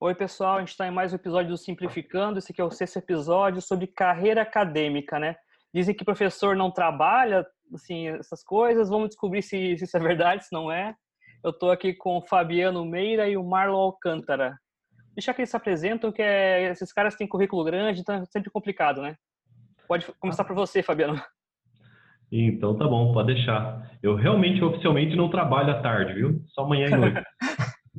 [0.00, 2.38] Oi, pessoal, a gente está em mais um episódio do Simplificando.
[2.38, 5.34] Esse aqui é o sexto episódio sobre carreira acadêmica, né?
[5.74, 7.44] Dizem que professor não trabalha,
[7.74, 8.88] assim, essas coisas.
[8.88, 10.94] Vamos descobrir se, se isso é verdade, se não é.
[11.42, 14.56] Eu estou aqui com o Fabiano Meira e o Marlon Alcântara.
[15.16, 18.52] Deixa que eles se apresentam, que é, esses caras têm currículo grande, então é sempre
[18.52, 19.16] complicado, né?
[19.88, 21.20] Pode começar por você, Fabiano.
[22.30, 23.90] Então tá bom, pode deixar.
[24.00, 26.40] Eu realmente, oficialmente, não trabalho à tarde, viu?
[26.50, 27.20] Só amanhã e noite.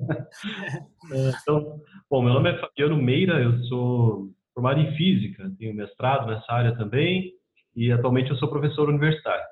[1.12, 6.28] É, então, bom, meu nome é Fabiano Meira, eu sou formado em Física, tenho mestrado
[6.28, 7.34] nessa área também
[7.76, 9.44] e atualmente eu sou professor universitário.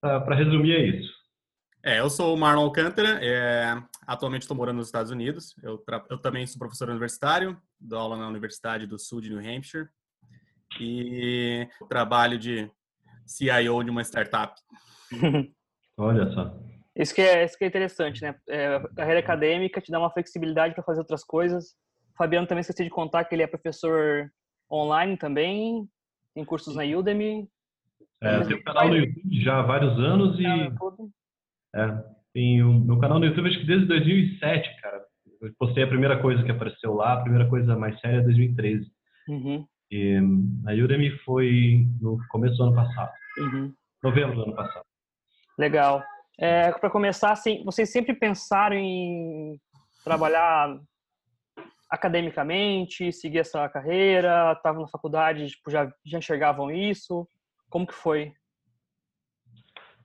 [0.00, 1.12] Para resumir, é isso.
[1.82, 5.54] É, eu sou o Marlon Alcântara, é, atualmente estou morando nos Estados Unidos.
[5.62, 9.88] Eu, eu, também sou professor universitário, dou aula na Universidade do Sul de New Hampshire
[10.80, 12.70] e trabalho de
[13.26, 14.54] CIO de uma startup.
[15.96, 16.73] Olha só.
[16.96, 18.34] Isso que é, isso que é interessante, né?
[18.48, 21.74] É, a carreira acadêmica te dá uma flexibilidade para fazer outras coisas.
[22.12, 24.30] O Fabiano também esqueci de contar que ele é professor
[24.70, 25.88] online também,
[26.34, 27.48] tem cursos na Udemy.
[28.22, 30.46] É, eu tenho um canal no YouTube já há vários anos e...
[31.76, 35.04] É, tem o meu canal no YouTube acho que desde 2007, cara.
[35.42, 38.86] Eu postei a primeira coisa que apareceu lá, a primeira coisa mais séria é 2013.
[39.28, 39.66] Uhum.
[39.90, 40.16] E
[40.66, 43.12] a Udemy foi no começo do ano passado.
[43.38, 43.74] Uhum.
[44.02, 44.84] Novembro do ano passado.
[45.58, 46.02] Legal.
[46.38, 49.58] É, Para começar, assim, vocês sempre pensaram em
[50.04, 50.78] trabalhar
[51.90, 54.52] academicamente, seguir essa carreira?
[54.52, 57.26] Estavam na faculdade, tipo, já, já enxergavam isso?
[57.70, 58.32] Como que foi?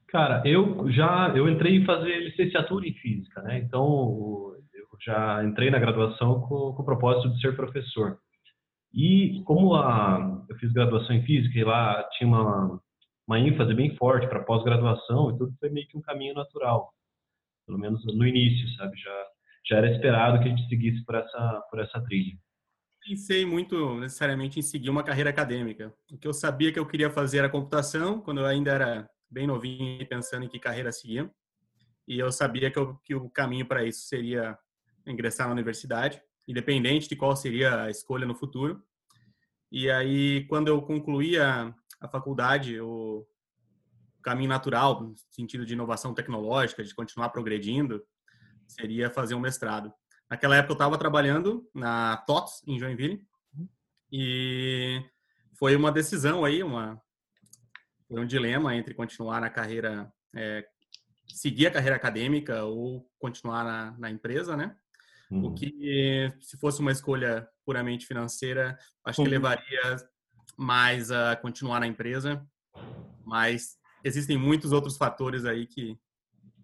[0.08, 3.60] Cara, eu já eu entrei em fazer licenciatura em física, né?
[3.60, 8.18] Então eu já entrei na graduação com, com o propósito de ser professor.
[8.94, 12.82] E como a, eu fiz graduação em física e lá tinha uma,
[13.30, 16.92] uma ênfase bem forte para pós-graduação e tudo foi meio que um caminho natural,
[17.68, 18.98] pelo menos no início, sabe?
[18.98, 19.26] Já
[19.68, 22.36] já era esperado que a gente seguisse por essa por essa trilha.
[23.06, 25.94] Pensei muito necessariamente em seguir uma carreira acadêmica.
[26.12, 29.46] O que eu sabia que eu queria fazer era computação, quando eu ainda era bem
[29.46, 31.30] novinho pensando em que carreira seguir.
[32.08, 34.58] E eu sabia que, eu, que o caminho para isso seria
[35.06, 38.84] ingressar na universidade, independente de qual seria a escolha no futuro.
[39.72, 43.26] E aí, quando eu concluí a, a faculdade, o
[44.22, 48.04] caminho natural, no sentido de inovação tecnológica, de continuar progredindo,
[48.68, 49.92] seria fazer um mestrado.
[50.30, 53.26] Naquela época eu estava trabalhando na TOTS, em Joinville,
[54.12, 55.04] e
[55.58, 57.02] foi uma decisão aí, uma,
[58.08, 60.66] foi um dilema entre continuar na carreira, é,
[61.28, 64.76] seguir a carreira acadêmica ou continuar na, na empresa, né?
[65.32, 65.46] Uhum.
[65.46, 69.26] O que, se fosse uma escolha puramente financeira, acho uhum.
[69.26, 69.96] que levaria
[70.60, 72.46] mais a continuar na empresa,
[73.26, 75.98] mas existem muitos outros fatores aí que,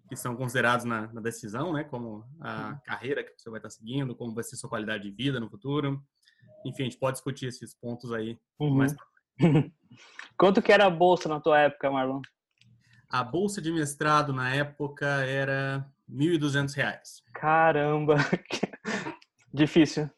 [0.06, 1.82] que são considerados na, na decisão, né?
[1.82, 2.78] Como a uhum.
[2.84, 6.02] carreira que você vai estar seguindo, como vai ser sua qualidade de vida no futuro.
[6.66, 8.74] Enfim, a gente pode discutir esses pontos aí uhum.
[8.74, 8.94] mais
[10.36, 12.20] Quanto que era a bolsa na tua época, Marlon?
[13.08, 16.98] A bolsa de mestrado na época era R$ 1.200.
[17.32, 18.16] Caramba!
[19.54, 20.10] difícil.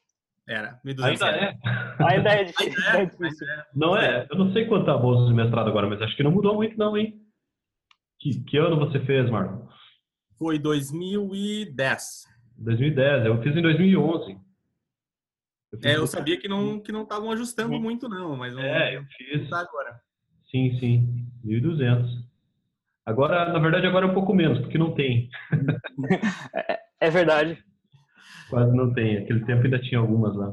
[0.48, 1.59] Era, 1.200 Ainda é.
[2.00, 2.84] Ainda é difícil.
[2.86, 3.47] Ainda é, é difícil.
[3.47, 3.64] É.
[3.75, 6.22] Não é, eu não sei quanto é a bolsa de mestrado agora, mas acho que
[6.22, 7.20] não mudou muito não, hein?
[8.19, 9.66] Que, que ano você fez, Marlon?
[10.38, 12.25] Foi 2010.
[12.56, 14.38] 2010, eu fiz em 2011.
[15.70, 17.81] Eu é, eu sabia que não que não estavam ajustando uhum.
[17.81, 20.00] muito não, mas é, eu fiz tá agora.
[20.50, 22.06] Sim, sim, 1.200.
[23.04, 25.28] Agora, na verdade, agora é um pouco menos, porque não tem.
[26.54, 27.62] é, é verdade.
[28.48, 29.19] Quase não tem.
[29.19, 30.48] Aquele tempo ainda tinha algumas lá.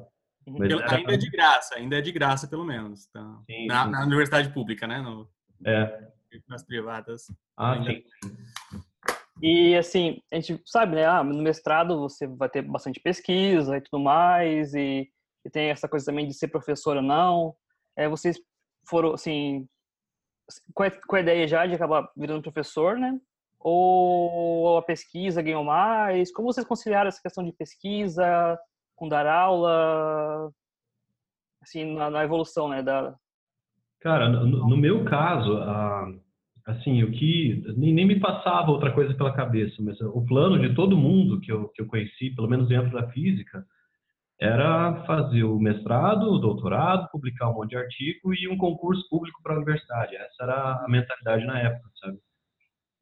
[0.48, 0.58] Uhum.
[0.60, 0.96] Mas era...
[0.96, 3.08] Ainda é de graça, ainda é de graça, pelo menos.
[3.08, 3.42] Tá?
[3.50, 3.92] Sim, na, sim.
[3.92, 5.02] na, universidade pública, né?
[5.02, 5.30] No...
[5.66, 6.10] É.
[6.48, 7.28] Nas privadas.
[7.58, 7.92] Ah, ainda...
[7.92, 8.04] sim.
[9.42, 11.06] E assim, a gente sabe, né?
[11.06, 15.10] Ah, no mestrado você vai ter bastante pesquisa e tudo mais, e,
[15.46, 17.56] e tem essa coisa também de ser professor ou não.
[17.98, 18.38] É, vocês
[18.88, 19.68] foram, assim,
[20.74, 23.20] com a, com a ideia já de acabar virando professor, né?
[23.68, 26.32] Ou a pesquisa ganhou mais?
[26.32, 28.60] Como vocês conciliaram essa questão de pesquisa
[28.96, 30.52] com dar aula,
[31.64, 32.84] assim, na, na evolução, né?
[32.84, 33.16] Da...
[34.02, 35.58] Cara, no, no meu caso,
[36.68, 40.76] assim, o que nem, nem, me passava outra coisa pela cabeça, mas o plano de
[40.76, 43.66] todo mundo que eu, que eu conheci, pelo menos dentro da física,
[44.40, 49.42] era fazer o mestrado, o doutorado, publicar um monte de artigo e um concurso público
[49.42, 50.16] para a universidade.
[50.16, 52.20] Essa era a mentalidade na época, sabe?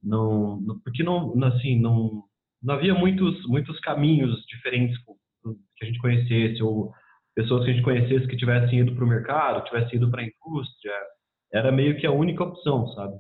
[0.03, 2.23] Não, porque não, assim, não,
[2.61, 4.97] não havia muitos, muitos caminhos diferentes
[5.77, 6.94] que a gente conhecesse ou
[7.35, 10.25] pessoas que a gente conhecesse que tivessem ido para o mercado, tivessem ido para a
[10.25, 10.94] indústria.
[11.51, 13.15] Era meio que a única opção, sabe?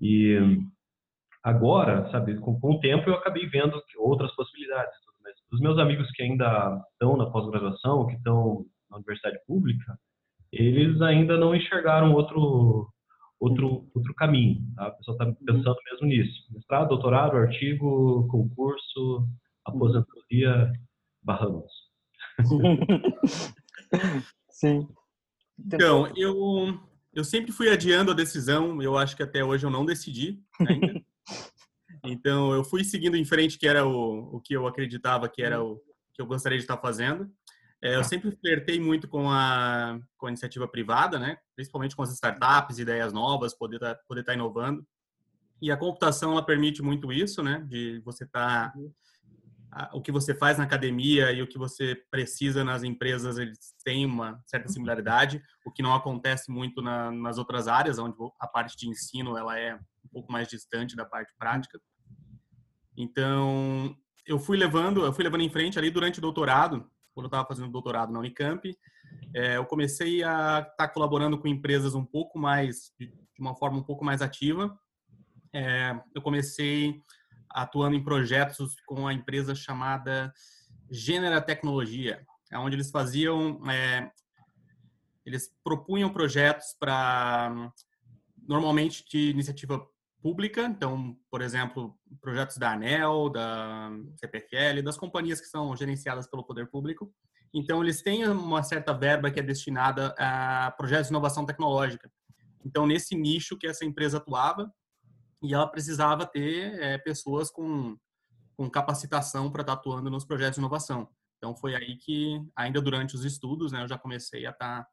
[0.00, 0.38] E
[1.42, 4.92] agora, sabe, com, com o tempo eu acabei vendo outras possibilidades,
[5.22, 9.96] mas os meus amigos que ainda estão na pós-graduação, que estão na universidade pública,
[10.52, 12.88] eles ainda não enxergaram outro
[13.42, 14.64] outro outro caminho.
[14.76, 14.86] Tá?
[14.86, 19.28] A pessoa está pensando mesmo nisso: mestrado, doutorado, artigo, concurso,
[19.64, 20.72] aposentadoria,
[21.22, 21.72] barramos.
[24.48, 24.88] Sim.
[25.58, 26.80] Então, eu
[27.12, 28.80] eu sempre fui adiando a decisão.
[28.80, 31.02] Eu acho que até hoje eu não decidi ainda.
[32.04, 35.62] Então, eu fui seguindo em frente, que era o, o que eu acreditava que era
[35.62, 35.80] o
[36.12, 37.30] que eu gostaria de estar fazendo.
[37.82, 41.36] É, eu sempre flertei muito com a, com a iniciativa privada, né?
[41.56, 44.86] principalmente com as startups, ideias novas, poder tá, poder estar tá inovando.
[45.60, 47.64] E a computação ela permite muito isso, né?
[47.68, 48.72] De você estar
[49.70, 53.74] tá, o que você faz na academia e o que você precisa nas empresas eles
[53.84, 58.46] têm uma certa similaridade, o que não acontece muito na, nas outras áreas, onde a
[58.46, 61.80] parte de ensino ela é um pouco mais distante da parte prática.
[62.96, 63.96] Então,
[64.26, 67.46] eu fui levando, eu fui levando em frente ali durante o doutorado, quando eu estava
[67.46, 68.76] fazendo doutorado na Unicamp,
[69.34, 73.78] é, eu comecei a estar tá colaborando com empresas um pouco mais, de, uma forma
[73.78, 74.78] um pouco mais ativa.
[75.52, 77.02] É, eu comecei
[77.50, 80.32] atuando em projetos com a empresa chamada
[80.90, 82.24] Gênera Tecnologia,
[82.54, 84.10] onde eles faziam, é,
[85.24, 87.72] eles propunham projetos para,
[88.46, 89.86] normalmente de iniciativa
[90.22, 96.44] pública, então, por exemplo, projetos da ANEL, da CPFL, das companhias que são gerenciadas pelo
[96.44, 97.12] poder público.
[97.52, 102.10] Então, eles têm uma certa verba que é destinada a projetos de inovação tecnológica.
[102.64, 104.72] Então, nesse nicho que essa empresa atuava,
[105.42, 107.98] e ela precisava ter é, pessoas com,
[108.56, 111.08] com capacitação para estar atuando nos projetos de inovação.
[111.36, 114.86] Então, foi aí que, ainda durante os estudos, né, eu já comecei a estar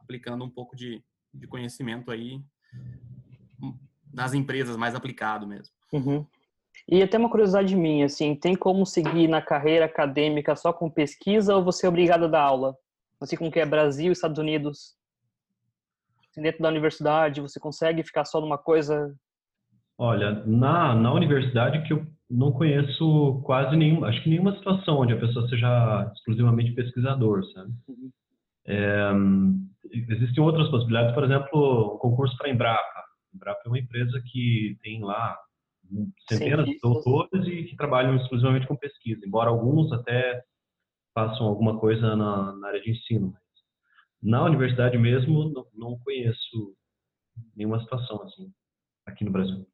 [0.00, 1.02] aplicando um pouco de,
[1.32, 2.44] de conhecimento aí
[4.16, 5.74] nas empresas mais aplicado mesmo.
[5.92, 6.26] Uhum.
[6.88, 11.54] E até uma curiosidade minha, assim, tem como seguir na carreira acadêmica só com pesquisa
[11.54, 12.74] ou você é obrigado a dar aula?
[13.20, 14.94] Assim como que é Brasil e Estados Unidos?
[16.30, 19.14] Assim, dentro da universidade, você consegue ficar só numa coisa?
[19.98, 25.12] Olha, na, na universidade que eu não conheço quase nenhuma, acho que nenhuma situação onde
[25.12, 27.72] a pessoa seja exclusivamente pesquisador, sabe?
[27.88, 28.10] Uhum.
[28.66, 29.12] É,
[29.92, 33.05] existem outras possibilidades, por exemplo, o concurso para a Embrapa.
[33.36, 35.38] Embrapa é uma empresa que tem lá
[36.28, 40.42] centenas de doutores e que trabalham exclusivamente com pesquisa, embora alguns até
[41.14, 43.34] façam alguma coisa na, na área de ensino.
[44.22, 46.76] na universidade mesmo, não, não, conheço
[47.54, 48.52] nenhuma situação assim
[49.06, 49.66] aqui no Brasil.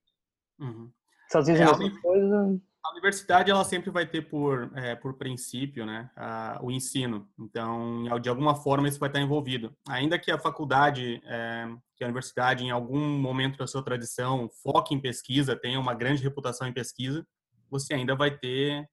[0.61, 0.93] Uhum.
[1.35, 2.61] Unidos é, a mesma coisa?
[2.85, 7.29] A universidade ela sempre vai ter por, é, por princípio né, a, o ensino.
[7.39, 9.75] Então, de alguma forma, isso vai estar envolvido.
[9.89, 14.95] Ainda que a faculdade, é, que a universidade, em algum momento da sua tradição, foque
[14.95, 17.25] em pesquisa, tenha uma grande reputação em pesquisa,
[17.71, 18.89] você ainda vai ter,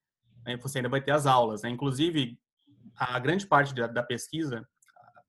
[0.46, 1.64] é, você ainda vai ter as aulas.
[1.64, 1.70] Né?
[1.70, 2.40] Inclusive,
[2.96, 4.68] a grande parte da, da pesquisa,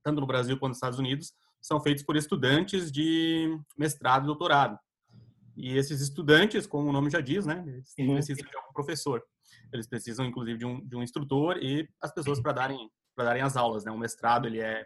[0.02, 1.32] tanto no Brasil quanto nos Estados Unidos,
[1.62, 4.78] são feitos por estudantes de mestrado e doutorado.
[5.56, 8.14] E esses estudantes, como o nome já diz, né, eles uhum.
[8.14, 9.22] precisam de um professor.
[9.72, 13.42] Eles precisam, inclusive, de um, de um instrutor e as pessoas para darem para darem
[13.42, 13.84] as aulas.
[13.84, 13.90] Né?
[13.90, 14.84] O mestrado ele é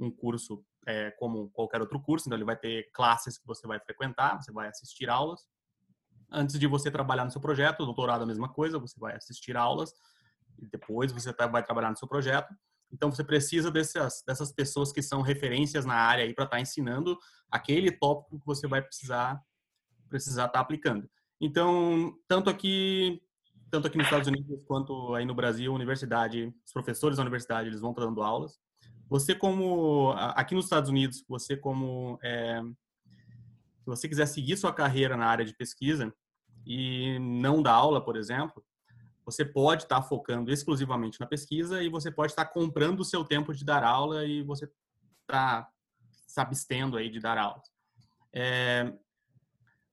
[0.00, 3.78] um curso é, como qualquer outro curso, então ele vai ter classes que você vai
[3.80, 5.40] frequentar, você vai assistir aulas.
[6.30, 9.14] Antes de você trabalhar no seu projeto, o doutorado é a mesma coisa, você vai
[9.14, 9.92] assistir aulas
[10.58, 12.54] e depois você tá, vai trabalhar no seu projeto.
[12.92, 16.60] Então você precisa dessas, dessas pessoas que são referências na área aí para estar tá
[16.60, 17.18] ensinando
[17.50, 19.40] aquele tópico que você vai precisar
[20.08, 21.08] precisar estar tá aplicando.
[21.40, 23.20] Então, tanto aqui,
[23.70, 27.68] tanto aqui nos Estados Unidos quanto aí no Brasil, a universidade, os professores da universidade,
[27.68, 28.58] eles vão estar dando aulas.
[29.08, 32.60] Você como, aqui nos Estados Unidos, você como, é,
[33.80, 36.12] se você quiser seguir sua carreira na área de pesquisa
[36.64, 38.64] e não dar aula, por exemplo,
[39.24, 43.52] você pode estar focando exclusivamente na pesquisa e você pode estar comprando o seu tempo
[43.52, 44.70] de dar aula e você
[45.22, 45.68] está
[46.26, 47.62] se abstendo aí de dar aula.
[48.32, 48.92] É,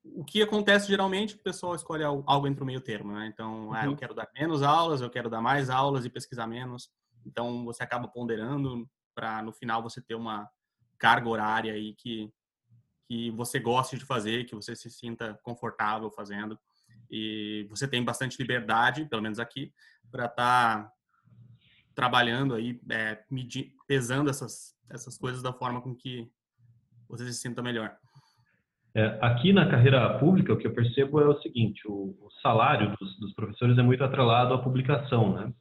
[0.03, 3.27] o que acontece geralmente, o pessoal escolhe algo entre o meio termo, né?
[3.27, 3.73] Então, uhum.
[3.73, 3.95] ah, eu uhum.
[3.95, 6.89] quero dar menos aulas, eu quero dar mais aulas e pesquisar menos.
[7.25, 10.49] Então, você acaba ponderando para no final você ter uma
[10.97, 12.31] carga horária aí que
[13.05, 16.57] que você goste de fazer, que você se sinta confortável fazendo
[17.11, 19.73] e você tem bastante liberdade, pelo menos aqui,
[20.09, 20.93] para estar tá
[21.93, 23.21] trabalhando aí, é,
[23.85, 26.31] pesando essas essas coisas da forma com que
[27.07, 27.97] você se sinta melhor.
[28.95, 32.95] É, aqui na carreira pública, o que eu percebo é o seguinte: o, o salário
[32.99, 35.51] dos, dos, professores é muito atrelado à publicação, né?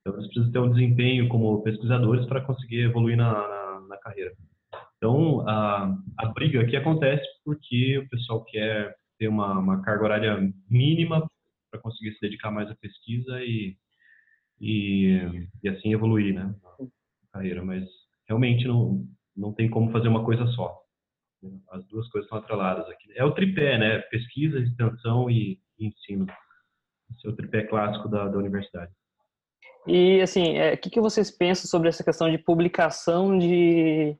[0.00, 4.32] Então, eles precisam ter um desempenho como pesquisadores para conseguir evoluir na, na, na carreira.
[4.96, 10.52] Então, a, a, briga aqui acontece porque o pessoal quer ter uma, uma carga horária
[10.68, 11.26] mínima
[11.70, 13.76] para conseguir se dedicar mais à pesquisa e,
[14.58, 16.86] e, e assim evoluir, né, na
[17.32, 17.62] carreira.
[17.62, 17.84] Mas
[18.26, 19.06] realmente não,
[19.36, 20.79] não tem como fazer uma coisa só.
[21.70, 23.12] As duas coisas estão atreladas aqui.
[23.14, 23.98] É o tripé, né?
[24.10, 26.26] Pesquisa, extensão e, e ensino.
[27.10, 28.92] Esse é o tripé clássico da, da universidade.
[29.86, 34.16] E, assim, é, o que, que vocês pensam sobre essa questão de publicação de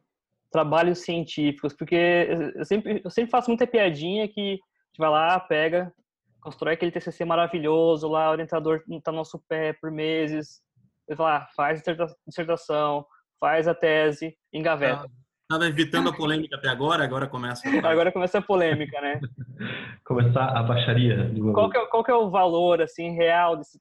[0.50, 1.74] trabalhos científicos?
[1.74, 5.92] Porque eu sempre, eu sempre faço muita piadinha que a gente vai lá, pega,
[6.40, 10.62] constrói aquele TCC maravilhoso lá, o orientador está no nosso pé por meses,
[11.06, 11.82] ele fala, ah, faz
[12.26, 13.04] dissertação,
[13.38, 15.06] faz a tese, engaveta.
[15.50, 17.68] Estava evitando a polêmica até agora, agora começa.
[17.68, 17.90] A...
[17.90, 19.20] Agora começa a polêmica, né?
[20.06, 21.28] Começar a baixaria.
[21.52, 23.80] Qual que, é, qual que é o valor, assim, real desse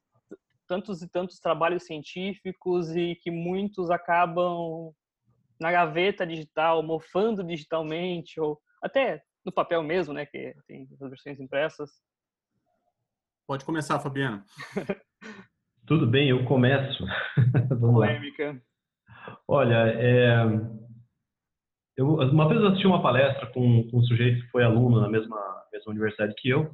[0.67, 4.91] tantos e tantos trabalhos científicos e que muitos acabam
[5.61, 11.39] na gaveta digital, mofando digitalmente, ou até no papel mesmo, né, que tem as versões
[11.39, 11.91] impressas.
[13.45, 14.43] Pode começar, Fabiano.
[15.85, 17.05] Tudo bem, eu começo.
[17.69, 18.53] Vamos Polêmica.
[19.27, 19.39] Lá.
[19.47, 20.88] Olha, é...
[21.99, 25.09] eu, uma vez eu assisti uma palestra com, com um sujeito que foi aluno na
[25.09, 25.37] mesma,
[25.69, 26.71] mesma universidade que eu,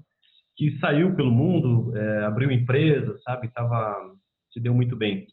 [0.56, 4.14] que saiu pelo mundo, é, abriu empresa, sabe, tava,
[4.54, 5.26] se deu muito bem.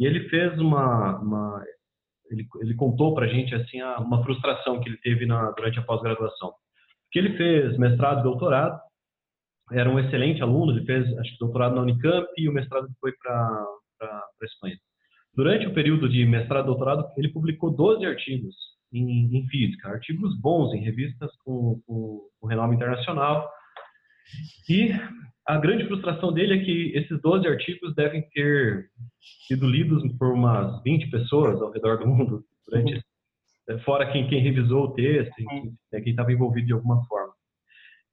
[0.00, 1.64] E ele fez uma, uma
[2.28, 5.82] ele, ele contou para a gente assim uma frustração que ele teve na, durante a
[5.82, 6.52] pós-graduação.
[7.12, 8.80] Que ele fez mestrado e doutorado,
[9.70, 13.12] era um excelente aluno, ele fez acho que doutorado na Unicamp e o mestrado foi
[13.12, 13.64] para
[14.02, 14.76] a Espanha.
[15.32, 18.66] Durante o período de mestrado e doutorado, ele publicou 12 artigos
[18.98, 23.48] em, em física, artigos bons em revistas com, com, com renome internacional,
[24.68, 24.90] e
[25.46, 28.90] a grande frustração dele é que esses 12 artigos devem ter
[29.46, 33.00] sido lidos por umas 20 pessoas ao redor do mundo, durante,
[33.68, 33.78] uhum.
[33.80, 35.74] fora quem, quem revisou o texto, uhum.
[35.90, 37.32] quem estava envolvido de alguma forma.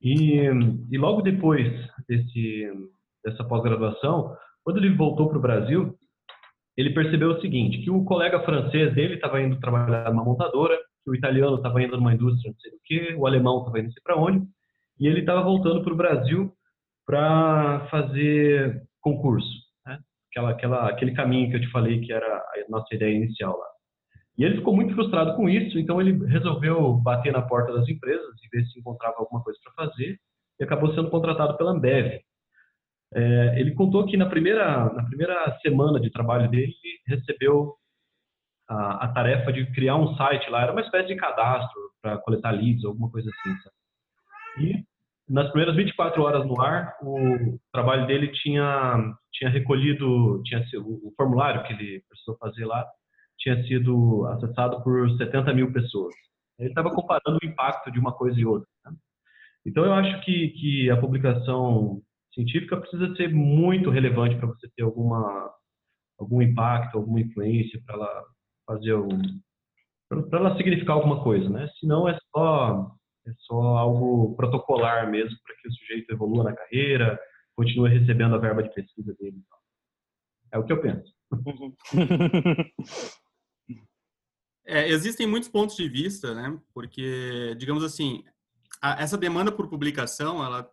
[0.01, 0.47] E,
[0.91, 1.71] e logo depois
[2.07, 2.71] desse,
[3.25, 5.97] dessa pós-graduação, quando ele voltou para o Brasil,
[6.75, 11.11] ele percebeu o seguinte, que o colega francês dele estava indo trabalhar numa montadora, que
[11.11, 13.91] o italiano estava indo numa indústria, não sei o quê, o alemão estava indo não
[13.91, 14.45] sei para onde,
[14.99, 16.51] e ele estava voltando para o Brasil
[17.05, 19.49] para fazer concurso,
[19.85, 19.99] né?
[20.31, 23.67] aquela, aquela, aquele caminho que eu te falei que era a nossa ideia inicial lá.
[24.37, 28.33] E ele ficou muito frustrado com isso, então ele resolveu bater na porta das empresas
[28.43, 30.17] e ver se encontrava alguma coisa para fazer
[30.59, 32.19] e acabou sendo contratado pela Ambev.
[33.15, 37.75] É, ele contou que na primeira, na primeira semana de trabalho dele, ele recebeu
[38.67, 42.51] a, a, tarefa de criar um site lá, era uma espécie de cadastro para coletar
[42.51, 43.55] leads, alguma coisa assim.
[43.61, 43.75] Sabe?
[44.59, 44.83] E
[45.29, 51.63] nas primeiras 24 horas no ar, o trabalho dele tinha, tinha recolhido, tinha o formulário
[51.63, 52.85] que ele precisou fazer lá,
[53.37, 56.13] tinha sido acessado por 70 mil pessoas.
[56.59, 58.67] Ele estava comparando o impacto de uma coisa e outra.
[58.85, 58.91] Né?
[59.65, 62.01] Então, eu acho que, que a publicação
[62.33, 65.51] científica precisa ser muito relevante para você ter alguma,
[66.19, 68.23] algum impacto, alguma influência para ela
[68.65, 69.21] fazer um,
[70.29, 71.69] para ela significar alguma coisa, né?
[71.79, 72.91] Senão é só
[73.25, 77.17] é só algo protocolar mesmo para que o sujeito evolua na carreira,
[77.55, 79.37] continue recebendo a verba de pesquisa dele.
[80.51, 81.13] É o que eu penso.
[84.65, 86.57] É, existem muitos pontos de vista, né?
[86.73, 88.23] Porque, digamos assim,
[88.81, 90.69] a, essa demanda por publicação, ela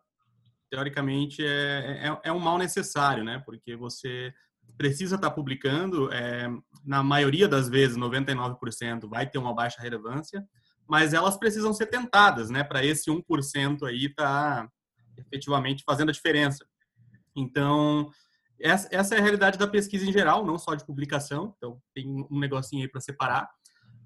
[0.70, 3.42] teoricamente é, é, é, um mal necessário, né?
[3.44, 4.32] Porque você
[4.78, 6.48] precisa estar publicando, é,
[6.84, 10.46] na maioria das vezes, 99% vai ter uma baixa relevância,
[10.88, 14.68] mas elas precisam ser tentadas, né, para esse 1% aí tá
[15.18, 16.64] efetivamente fazendo a diferença.
[17.36, 18.10] Então,
[18.58, 22.38] essa é a realidade da pesquisa em geral, não só de publicação, então tem um
[22.38, 23.48] negocinho aí para separar.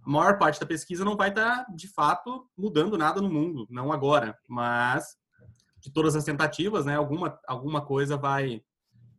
[0.04, 3.66] A maior parte da pesquisa não vai estar, tá, de fato, mudando nada no mundo,
[3.71, 5.16] não agora, mas
[5.85, 8.62] de todas as tentativas, né, alguma, alguma coisa vai,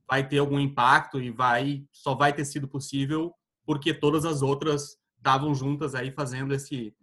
[0.09, 3.31] vai ter algum impacto e vai só vai ter sido possível
[3.63, 6.95] porque todas as outras estavam juntas aí fazendo esse,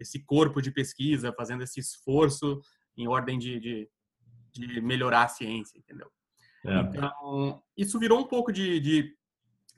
[0.00, 2.60] esse corpo de pesquisa, fazendo esse esforço
[2.96, 3.88] em ordem de, de,
[4.52, 6.10] de melhorar a ciência, entendeu?
[6.64, 6.80] É.
[6.80, 9.16] Então, isso virou um pouco de, de,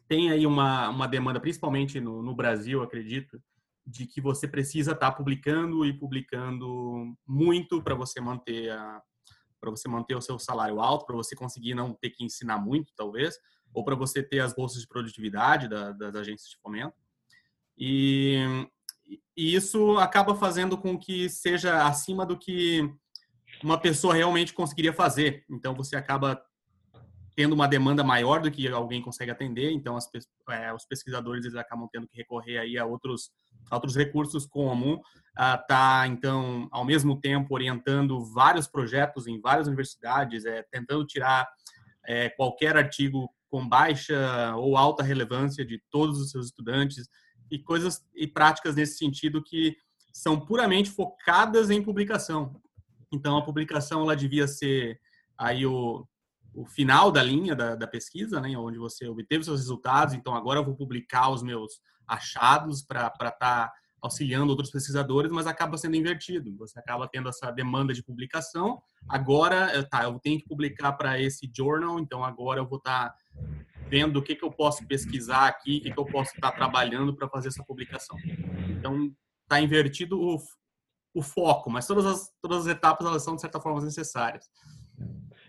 [0.08, 3.42] tem aí uma, uma demanda, principalmente no, no Brasil, acredito,
[3.86, 9.02] de que você precisa estar tá publicando e publicando muito para você manter a
[9.60, 12.92] para você manter o seu salário alto, para você conseguir não ter que ensinar muito,
[12.96, 13.38] talvez,
[13.72, 16.94] ou para você ter as bolsas de produtividade da, das agências de fomento.
[17.76, 18.66] E
[19.36, 22.90] e isso acaba fazendo com que seja acima do que
[23.62, 25.44] uma pessoa realmente conseguiria fazer.
[25.48, 26.42] Então você acaba
[27.36, 29.70] tendo uma demanda maior do que alguém consegue atender.
[29.70, 30.08] Então as,
[30.50, 33.30] é, os pesquisadores eles acabam tendo que recorrer aí a outros
[33.70, 40.44] outros recursos como estar tá então ao mesmo tempo orientando vários projetos em várias universidades,
[40.46, 41.46] é, tentando tirar
[42.06, 47.08] é, qualquer artigo com baixa ou alta relevância de todos os seus estudantes
[47.50, 49.76] e coisas e práticas nesse sentido que
[50.12, 52.58] são puramente focadas em publicação.
[53.12, 54.98] Então, a publicação ela devia ser
[55.38, 56.06] aí o,
[56.56, 60.14] o final da linha da, da pesquisa, né, onde você obteve seus resultados.
[60.14, 65.46] Então, agora eu vou publicar os meus achados para estar tá auxiliando outros pesquisadores, mas
[65.46, 66.56] acaba sendo invertido.
[66.56, 68.80] Você acaba tendo essa demanda de publicação.
[69.06, 73.10] Agora, eh, tá, eu tenho que publicar para esse journal, então agora eu vou estar
[73.10, 73.16] tá
[73.88, 76.56] vendo o que, que eu posso pesquisar aqui, o que, que eu posso estar tá
[76.56, 78.16] trabalhando para fazer essa publicação.
[78.70, 80.38] Então, está invertido o,
[81.14, 84.48] o foco, mas todas as, todas as etapas elas são de certa forma necessárias.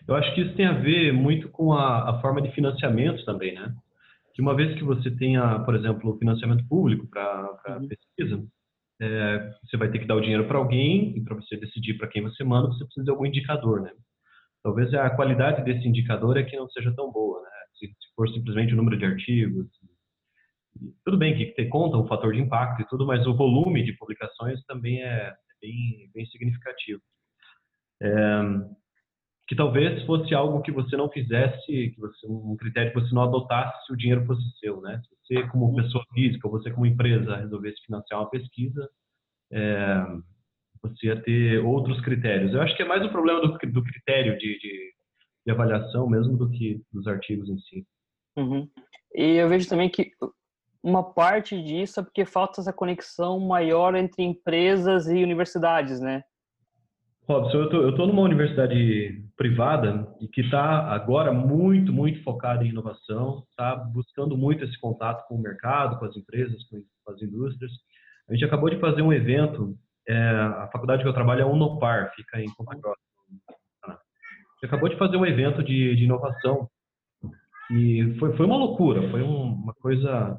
[0.07, 3.53] Eu acho que isso tem a ver muito com a, a forma de financiamento também,
[3.53, 3.75] né?
[4.33, 7.87] Que uma vez que você tenha, por exemplo, o financiamento público para uhum.
[7.87, 8.43] pesquisa,
[9.01, 12.07] é, você vai ter que dar o dinheiro para alguém e para você decidir para
[12.07, 13.91] quem você manda, você precisa de algum indicador, né?
[14.63, 17.49] Talvez a qualidade desse indicador é que não seja tão boa, né?
[17.77, 19.67] Se, se for simplesmente o número de artigos,
[21.03, 23.93] tudo bem que tem conta um fator de impacto e tudo, mas o volume de
[23.93, 27.01] publicações também é bem, bem significativo.
[28.01, 28.41] É,
[29.47, 33.23] que talvez fosse algo que você não fizesse, que você, um critério que você não
[33.23, 35.01] adotasse se o dinheiro fosse seu, né?
[35.01, 38.89] Se você como pessoa física, ou você como empresa resolvesse financiar uma pesquisa,
[39.51, 40.05] é,
[40.81, 42.53] você ia ter outros critérios.
[42.53, 44.93] Eu acho que é mais o problema do, do critério de, de,
[45.45, 47.87] de, avaliação mesmo do que dos artigos em si.
[48.35, 48.69] Uhum.
[49.15, 50.11] E eu vejo também que
[50.83, 56.21] uma parte disso é porque falta essa conexão maior entre empresas e universidades, né?
[57.27, 63.43] Robson, eu estou numa universidade privada e que está agora muito, muito focada em inovação,
[63.49, 67.71] está buscando muito esse contato com o mercado, com as empresas, com as indústrias.
[68.29, 69.75] A gente acabou de fazer um evento,
[70.07, 72.97] é, a faculdade que eu trabalho é a Unopar, fica em Ponta Grossa,
[73.85, 76.69] A gente acabou de fazer um evento de, de inovação
[77.71, 80.37] e foi, foi uma loucura, foi um, uma coisa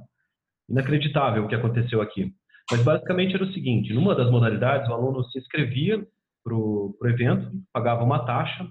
[0.66, 2.32] inacreditável o que aconteceu aqui.
[2.70, 6.02] Mas basicamente era o seguinte: numa das modalidades, o aluno se inscrevia
[6.48, 8.66] para o evento, pagava uma taxa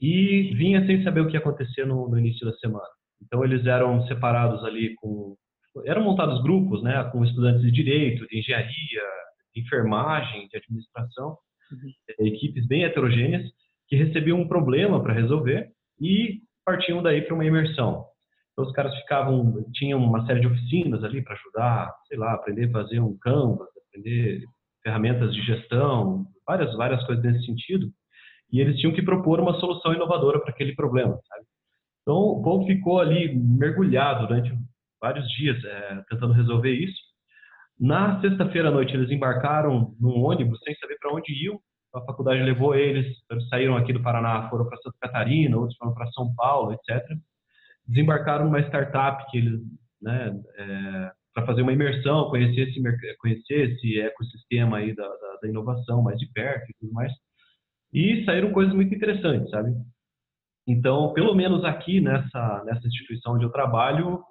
[0.00, 2.86] e vinha sem saber o que ia acontecer no, no, início da semana.
[3.22, 5.36] Então eles eram separados ali com
[5.84, 9.02] eram montados grupos, né, com estudantes de direito, de engenharia,
[9.54, 11.36] de enfermagem, de administração,
[11.70, 12.26] uhum.
[12.26, 13.42] equipes bem heterogêneas
[13.86, 18.06] que recebiam um problema para resolver e partiam daí para uma imersão.
[18.52, 22.70] Então os caras ficavam, tinham uma série de oficinas ali para ajudar, sei lá, aprender
[22.70, 24.42] a fazer um Canvas, aprender
[24.86, 27.88] ferramentas de gestão, várias várias coisas nesse sentido.
[28.52, 31.44] E eles tinham que propor uma solução inovadora para aquele problema, sabe?
[32.02, 34.56] Então o povo ficou ali mergulhado durante
[35.00, 37.00] vários dias é, tentando resolver isso.
[37.78, 41.58] Na sexta-feira à noite eles embarcaram num ônibus sem saber para onde iam.
[41.94, 45.94] A faculdade levou eles, eles saíram aqui do Paraná, foram para Santa Catarina, outros foram
[45.94, 47.18] para São Paulo, etc
[47.86, 49.60] desembarcaram numa startup que eles,
[50.00, 52.82] né, é, para fazer uma imersão, conhecer esse,
[53.18, 57.12] conhecer esse ecossistema aí da, da, da, inovação mais de perto e tudo mais.
[57.92, 59.70] E saíram coisas muito interessantes, sabe?
[60.66, 64.24] Então, pelo menos aqui nessa, nessa instituição onde eu trabalho,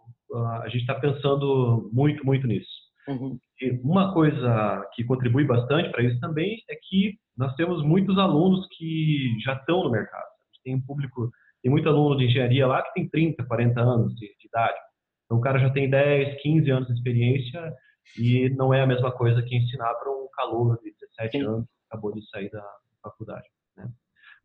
[0.64, 2.68] a gente está pensando muito, muito nisso.
[3.08, 3.38] Uhum.
[3.62, 8.68] E uma coisa que contribui bastante para isso também é que nós temos muitos alunos
[8.76, 10.26] que já estão no mercado.
[10.64, 11.30] Tem um público
[11.62, 14.78] tem muito aluno de engenharia lá que tem 30, 40 anos de, de idade.
[15.26, 17.74] Então o cara já tem 10, 15 anos de experiência
[18.18, 21.46] e não é a mesma coisa que ensinar para um calor de 17 Sim.
[21.46, 22.64] anos que acabou de sair da
[23.02, 23.48] faculdade.
[23.76, 23.90] Né?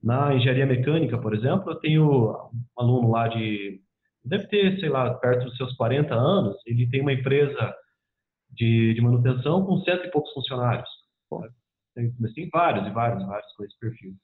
[0.02, 3.80] Na engenharia mecânica, por exemplo, eu tenho um aluno lá de,
[4.24, 7.74] deve ter, sei lá, perto dos seus 40 anos, ele tem uma empresa
[8.50, 10.88] de, de manutenção com cento e poucos funcionários.
[11.94, 14.14] Tem, tem vários e vários, vários com esse perfil.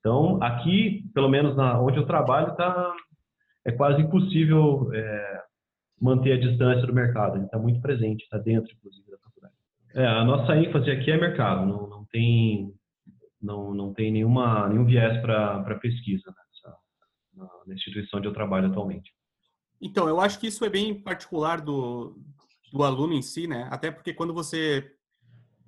[0.00, 2.92] Então, aqui, pelo menos na, onde eu trabalho, tá,
[3.64, 5.41] é quase impossível é,
[6.02, 7.36] manter a distância do mercado.
[7.36, 9.54] Ele está muito presente, está dentro, inclusive, da faculdade.
[9.94, 12.74] É, a nossa ênfase aqui é mercado, não, não tem,
[13.40, 16.76] não, não tem nenhuma, nenhum viés para pesquisa nessa,
[17.34, 19.12] na, na instituição onde eu trabalho atualmente.
[19.80, 22.18] Então, eu acho que isso é bem particular do,
[22.72, 23.68] do aluno em si, né?
[23.70, 24.92] Até porque quando você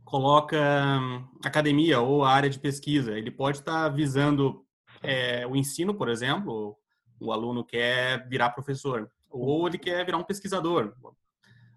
[0.04, 0.56] coloca
[1.00, 3.18] hum, academia ou a área de pesquisa.
[3.18, 4.64] Ele pode estar visando
[5.02, 6.76] é, o ensino, por exemplo,
[7.18, 10.94] o aluno quer virar professor, ou ele quer virar um pesquisador,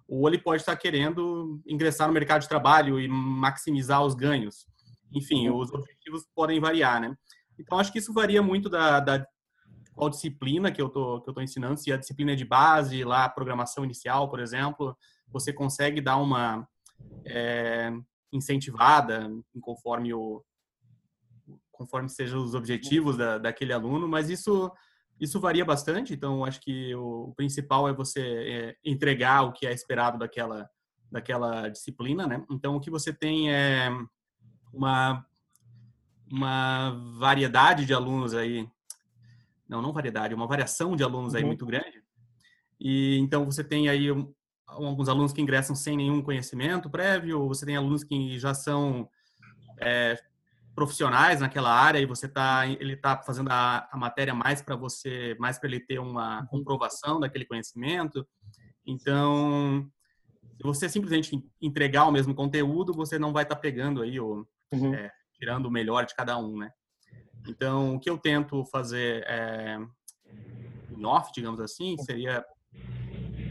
[0.08, 4.66] ou ele pode estar querendo ingressar no mercado de trabalho e maximizar os ganhos.
[5.14, 5.58] Enfim, uhum.
[5.58, 7.16] os objetivos podem variar, né?
[7.60, 9.26] Então, acho que isso varia muito da, da
[9.94, 11.80] qual disciplina que eu tô que eu tô ensinando.
[11.80, 14.96] Se a disciplina é de base, lá programação inicial, por exemplo,
[15.28, 16.68] você consegue dar uma
[17.26, 17.92] é,
[18.32, 20.44] incentivada conforme o
[21.72, 24.72] conforme sejam os objetivos da, daquele aluno, mas isso
[25.20, 29.74] isso varia bastante, então acho que o principal é você é, entregar o que é
[29.74, 30.70] esperado daquela,
[31.12, 32.46] daquela disciplina, né?
[32.52, 33.90] Então, o que você tem é
[34.72, 35.26] uma,
[36.32, 38.68] uma variedade de alunos aí,
[39.68, 41.48] não, não variedade, uma variação de alunos aí uhum.
[41.48, 42.04] muito grande.
[42.80, 44.08] E então você tem aí
[44.68, 49.10] alguns alunos que ingressam sem nenhum conhecimento prévio, você tem alunos que já são
[49.80, 50.16] é,
[50.78, 55.36] profissionais naquela área e você tá ele está fazendo a, a, matéria mais para você
[55.40, 56.46] mais para ele ter uma uhum.
[56.46, 58.24] comprovação daquele conhecimento
[58.86, 59.90] então
[60.56, 64.48] se você simplesmente entregar o mesmo conteúdo você não vai estar tá pegando aí o
[64.72, 64.94] uhum.
[64.94, 66.72] é, tirando o melhor de cada um né
[67.48, 69.80] então o que eu tento fazer é,
[70.96, 72.46] em off digamos assim seria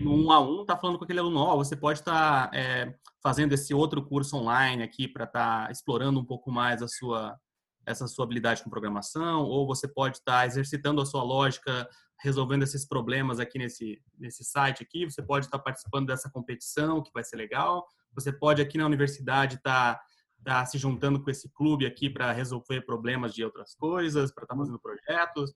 [0.07, 2.95] no um a um tá falando com aquele aluno ó, você pode estar tá, é,
[3.21, 7.37] fazendo esse outro curso online aqui para estar tá explorando um pouco mais a sua
[7.85, 11.89] essa sua habilidade com programação, ou você pode estar tá exercitando a sua lógica,
[12.21, 17.03] resolvendo esses problemas aqui nesse nesse site aqui, você pode estar tá participando dessa competição,
[17.03, 17.87] que vai ser legal.
[18.15, 20.03] Você pode aqui na universidade estar tá,
[20.45, 24.55] tá se juntando com esse clube aqui para resolver problemas de outras coisas, para estar
[24.55, 25.53] tá fazendo projetos.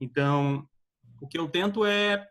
[0.00, 0.66] Então,
[1.20, 2.26] o que eu tento é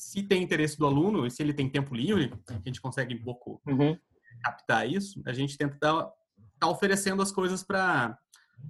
[0.00, 3.22] se tem interesse do aluno e se ele tem tempo livre, a gente consegue um
[3.22, 3.96] pouco uhum
[4.42, 6.10] captar isso, a gente tenta estar
[6.58, 8.18] tá oferecendo as coisas para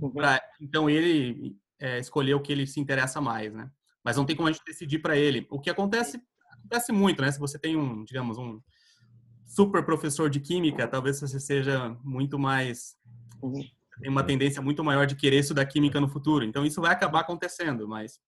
[0.00, 0.12] uhum.
[0.60, 3.70] então ele é, escolher o que ele se interessa mais, né?
[4.04, 5.46] Mas não tem como a gente decidir para ele.
[5.50, 6.20] O que acontece
[6.52, 7.30] acontece muito, né?
[7.30, 8.60] Se você tem um, digamos, um
[9.46, 12.96] super professor de química, talvez você seja muito mais
[13.42, 13.62] uhum.
[14.00, 16.44] tem uma tendência muito maior de querer estudar química no futuro.
[16.44, 18.18] Então isso vai acabar acontecendo, mas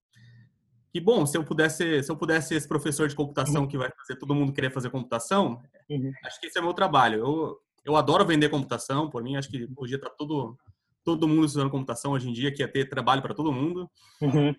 [0.92, 3.68] que bom, se eu pudesse, se eu pudesse ser esse professor de computação uhum.
[3.68, 6.12] que vai fazer todo mundo querer fazer computação, uhum.
[6.24, 7.18] acho que esse é meu trabalho.
[7.20, 10.58] Eu, eu adoro vender computação, por mim, acho que podia estar todo,
[11.02, 13.90] todo mundo estudando computação hoje em dia, que ia ter trabalho para todo mundo.
[14.20, 14.54] Uhum.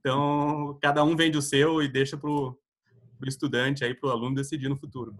[0.00, 2.58] Então, cada um vende o seu e deixa para o
[3.24, 5.14] estudante, aí para o aluno decidir no futuro.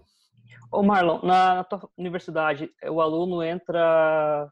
[0.70, 4.50] Ô Marlon, na, na tua universidade, o aluno entra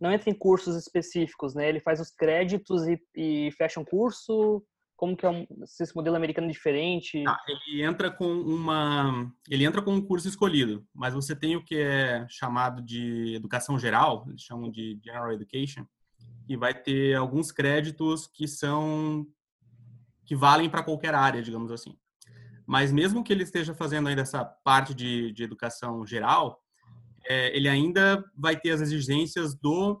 [0.00, 1.68] não entra em cursos específicos, né?
[1.68, 4.64] Ele faz os créditos e, e fecha um curso
[5.02, 7.24] como que é um, se esse modelo americano é diferente?
[7.26, 11.64] Ah, ele entra com uma, ele entra com um curso escolhido, mas você tem o
[11.64, 15.84] que é chamado de educação geral, eles chamam de general education,
[16.48, 19.26] e vai ter alguns créditos que são
[20.24, 21.98] que valem para qualquer área, digamos assim.
[22.64, 26.62] Mas mesmo que ele esteja fazendo ainda essa parte de, de educação geral,
[27.28, 30.00] é, ele ainda vai ter as exigências do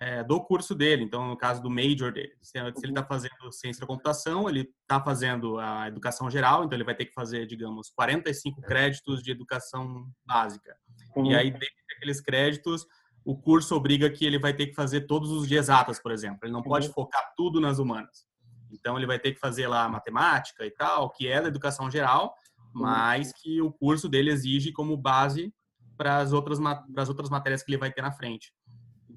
[0.00, 1.04] é, do curso dele.
[1.04, 4.72] Então, no caso do major dele, se, se ele está fazendo ciência da computação, ele
[4.82, 9.30] está fazendo a educação geral, então ele vai ter que fazer, digamos, 45 créditos de
[9.30, 10.74] educação básica.
[11.14, 11.26] Uhum.
[11.26, 12.86] E aí, dentro daqueles créditos,
[13.22, 16.38] o curso obriga que ele vai ter que fazer todos os de exatas, por exemplo.
[16.44, 16.94] Ele não pode uhum.
[16.94, 18.26] focar tudo nas humanas.
[18.72, 22.34] Então, ele vai ter que fazer lá matemática e tal, que é da educação geral,
[22.74, 22.82] uhum.
[22.82, 25.52] mas que o curso dele exige como base
[25.98, 28.54] para as outras, para as outras matérias que ele vai ter na frente.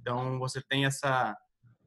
[0.04, 1.36] Então você tem essa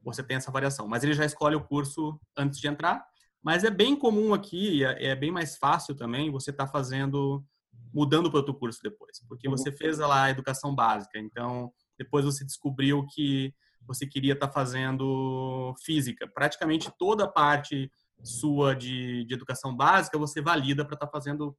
[0.03, 3.05] você tem essa variação, mas ele já escolhe o curso antes de entrar.
[3.43, 7.45] Mas é bem comum aqui, é, é bem mais fácil também você estar tá fazendo
[7.93, 9.55] mudando para outro curso depois, porque uhum.
[9.55, 13.53] você fez lá a educação básica, então depois você descobriu que
[13.85, 16.27] você queria estar tá fazendo física.
[16.27, 17.91] Praticamente toda a parte
[18.23, 21.55] sua de, de educação básica você valida para estar tá fazendo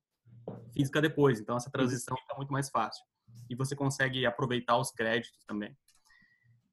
[0.73, 1.41] física depois.
[1.41, 3.05] Então essa transição está muito mais fácil
[3.49, 5.75] e você consegue aproveitar os créditos também.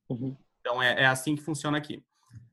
[0.10, 0.36] Uhum.
[0.60, 2.04] Então é, é, assim que funciona aqui.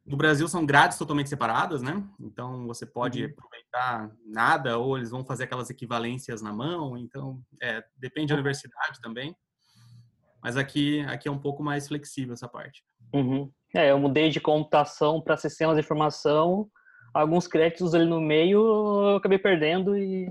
[0.05, 2.03] No Brasil são grades totalmente separadas, né?
[2.21, 3.31] Então você pode uhum.
[3.31, 6.97] aproveitar nada ou eles vão fazer aquelas equivalências na mão.
[6.97, 9.35] Então é, depende da universidade também.
[10.43, 12.83] Mas aqui aqui é um pouco mais flexível essa parte.
[13.15, 13.51] Uhum.
[13.75, 16.69] É, eu mudei de computação para sistemas de informação.
[17.15, 18.59] Alguns créditos ali no meio
[19.11, 20.27] eu acabei perdendo e,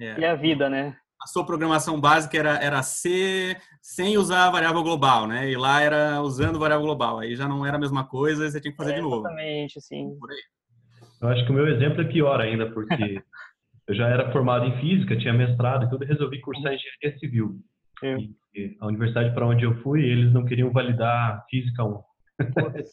[0.00, 0.20] é.
[0.20, 0.96] e a vida, né?
[1.22, 5.50] A sua programação básica era, era C sem usar a variável global, né?
[5.50, 7.18] E lá era usando variável global.
[7.18, 9.26] Aí já não era a mesma coisa, você tinha que fazer é, de novo.
[9.26, 10.16] Exatamente, sim.
[10.18, 10.38] Por aí.
[11.20, 12.92] Eu acho que o meu exemplo é pior ainda, porque
[13.86, 17.60] eu já era formado em física, tinha mestrado e tudo, e resolvi cursar engenharia civil.
[18.02, 22.02] E, e a universidade para onde eu fui, eles não queriam validar física 1.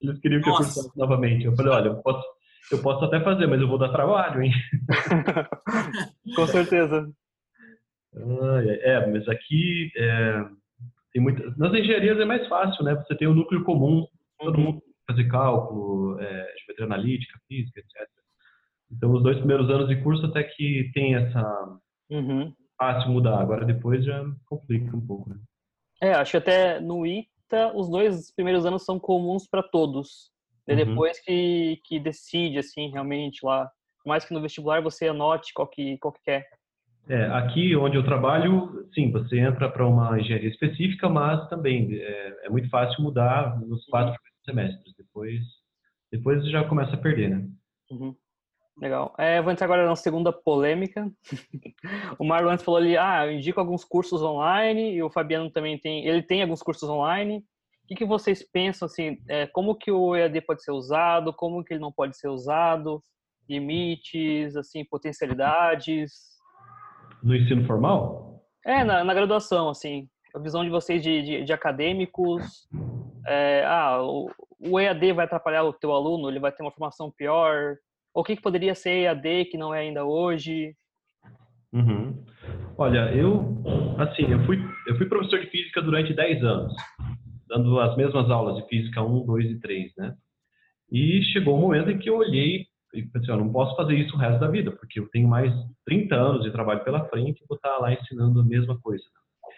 [0.00, 0.62] eles queriam que Nossa.
[0.62, 1.44] eu cursasse novamente.
[1.44, 2.24] Eu falei, olha, eu posso,
[2.72, 4.52] eu posso até fazer, mas eu vou dar trabalho, hein?
[6.34, 7.12] Com certeza.
[8.16, 10.44] Ah, é, mas aqui é,
[11.12, 12.94] tem muita, nas engenharias é mais fácil, né?
[12.94, 14.06] Você tem o um núcleo comum,
[14.38, 14.64] todo uhum.
[14.64, 18.08] mundo fazer cálculo, é, geometria analítica, física, etc.
[18.90, 21.78] Então, os dois primeiros anos de curso até que tem essa
[22.10, 22.52] uhum.
[22.78, 23.40] fácil mudar.
[23.40, 25.36] Agora depois já complica um pouco, né?
[26.02, 30.30] É, acho que até no ITA os dois primeiros anos são comuns para todos.
[30.68, 30.76] uhum.
[30.76, 33.70] depois que, que decide, assim, realmente lá.
[34.06, 36.46] Mais que no vestibular você anote qual que, qual que quer.
[37.08, 42.46] É, aqui onde eu trabalho, sim, você entra para uma engenharia específica, mas também é,
[42.46, 44.44] é muito fácil mudar nos quatro uhum.
[44.44, 44.94] semestres.
[44.96, 45.40] Depois,
[46.10, 47.48] depois já começa a perder, né?
[47.90, 48.14] Uhum.
[48.80, 49.14] Legal.
[49.18, 51.10] É, vou entrar agora na segunda polêmica.
[52.18, 55.78] o Marlon antes falou ali, ah, eu indico alguns cursos online, e o Fabiano também
[55.78, 57.44] tem, ele tem alguns cursos online.
[57.84, 61.62] O que, que vocês pensam, assim, é, como que o EAD pode ser usado, como
[61.62, 63.04] que ele não pode ser usado,
[63.48, 66.33] limites, assim, potencialidades?
[67.24, 68.44] No ensino formal?
[68.66, 72.68] É, na, na graduação, assim, a visão de vocês de, de, de acadêmicos,
[73.26, 77.10] é, ah, o, o EAD vai atrapalhar o teu aluno, ele vai ter uma formação
[77.10, 77.76] pior,
[78.12, 80.76] o que, que poderia ser EAD que não é ainda hoje?
[81.72, 82.22] Uhum.
[82.76, 83.62] Olha, eu,
[83.98, 86.74] assim, eu fui, eu fui professor de física durante 10 anos,
[87.48, 90.14] dando as mesmas aulas de física 1, 2 e 3, né?
[90.92, 94.14] E chegou um momento em que eu olhei e pensei, eu não posso fazer isso
[94.14, 95.52] o resto da vida, porque eu tenho mais
[95.84, 99.04] 30 anos de trabalho pela frente e vou estar lá ensinando a mesma coisa.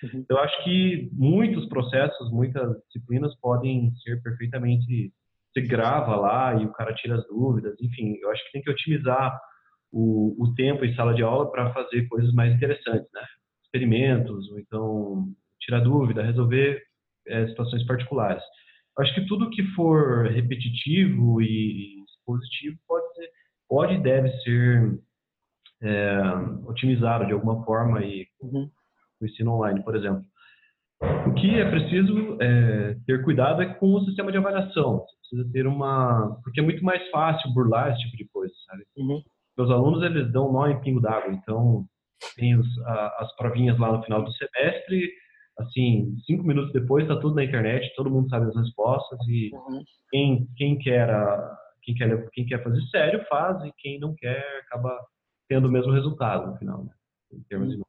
[0.03, 0.25] Uhum.
[0.29, 5.13] Eu acho que muitos processos, muitas disciplinas podem ser perfeitamente
[5.57, 8.71] você grava lá e o cara tira as dúvidas, enfim, eu acho que tem que
[8.71, 9.41] otimizar
[9.91, 13.23] o, o tempo em sala de aula para fazer coisas mais interessantes, né?
[13.65, 15.25] Experimentos, ou então
[15.61, 16.83] tirar dúvida, resolver
[17.27, 18.43] é, situações particulares.
[18.99, 21.96] Eu acho que tudo que for repetitivo e
[22.27, 23.31] expositivo pode ser,
[23.69, 24.99] pode e deve ser
[25.83, 26.21] é,
[26.67, 28.69] otimizado de alguma forma e uhum.
[29.21, 30.25] o ensino online, por exemplo.
[31.27, 35.01] O que é preciso é, ter cuidado é com o sistema de avaliação.
[35.01, 36.41] Você precisa ter uma.
[36.43, 38.85] Porque é muito mais fácil burlar esse tipo de coisa, sabe?
[38.97, 39.23] Uhum.
[39.59, 41.33] Os alunos, eles dão nó em pingo d'água.
[41.33, 41.85] Então,
[42.35, 45.11] tem os, a, as provinhas lá no final do semestre.
[45.59, 49.19] Assim, cinco minutos depois, está tudo na internet, todo mundo sabe as respostas.
[49.29, 49.83] E uhum.
[50.11, 53.63] quem, quem, quer a, quem, quer, quem quer fazer sério, faz.
[53.65, 54.99] E quem não quer, acaba
[55.49, 56.91] tendo o mesmo resultado no final, né?
[57.33, 57.81] Em termos uhum.
[57.81, 57.87] de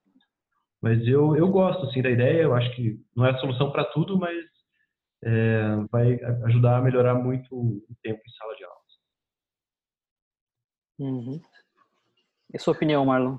[0.80, 3.84] mas eu, eu gosto assim da ideia, eu acho que não é a solução para
[3.86, 4.38] tudo, mas
[5.24, 8.78] é, vai ajudar a melhorar muito o tempo em sala de aula.
[11.00, 11.42] Uhum.
[12.54, 13.38] E sua opinião, Marlon?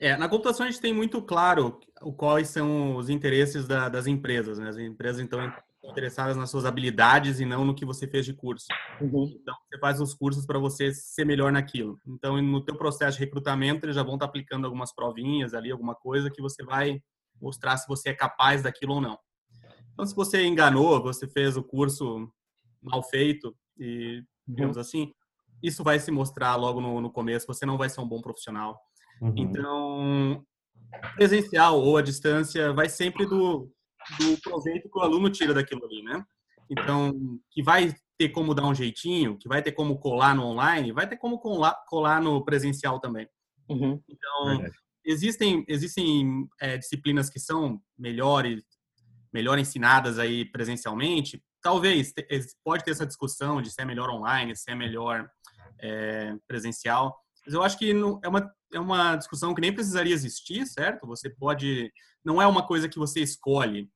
[0.00, 1.80] É, na computação a gente tem muito claro
[2.16, 4.58] quais são os interesses da, das empresas.
[4.58, 4.68] Né?
[4.68, 5.40] As empresas, então,
[5.90, 8.66] interessadas nas suas habilidades e não no que você fez de curso.
[9.00, 9.36] Uhum.
[9.40, 11.98] Então, você faz os cursos para você ser melhor naquilo.
[12.06, 15.70] Então, no teu processo de recrutamento, eles já vão estar tá aplicando algumas provinhas ali,
[15.70, 17.00] alguma coisa que você vai
[17.40, 19.18] mostrar se você é capaz daquilo ou não.
[19.92, 22.30] Então, se você enganou, você fez o curso
[22.82, 24.80] mal feito e, digamos uhum.
[24.80, 25.12] assim,
[25.62, 27.46] isso vai se mostrar logo no, no, começo.
[27.46, 28.78] Você não vai ser um bom profissional.
[29.20, 29.34] Uhum.
[29.36, 30.44] Então,
[31.16, 33.70] presencial ou à distância vai sempre do
[34.18, 36.24] do proveito que o aluno tira daquilo ali, né?
[36.70, 37.12] Então,
[37.50, 41.08] que vai ter como dar um jeitinho, que vai ter como colar no online, vai
[41.08, 43.28] ter como colar, colar no presencial também.
[43.68, 44.02] Uhum.
[44.08, 44.66] Então,
[45.04, 48.62] existem existem é, disciplinas que são melhores
[49.32, 51.42] melhor ensinadas aí presencialmente.
[51.62, 52.12] Talvez
[52.64, 55.28] pode ter essa discussão de se é melhor online, se é melhor
[55.80, 57.16] é, presencial.
[57.44, 61.06] Mas eu acho que não, é uma é uma discussão que nem precisaria existir, certo?
[61.06, 61.90] Você pode
[62.24, 63.88] não é uma coisa que você escolhe.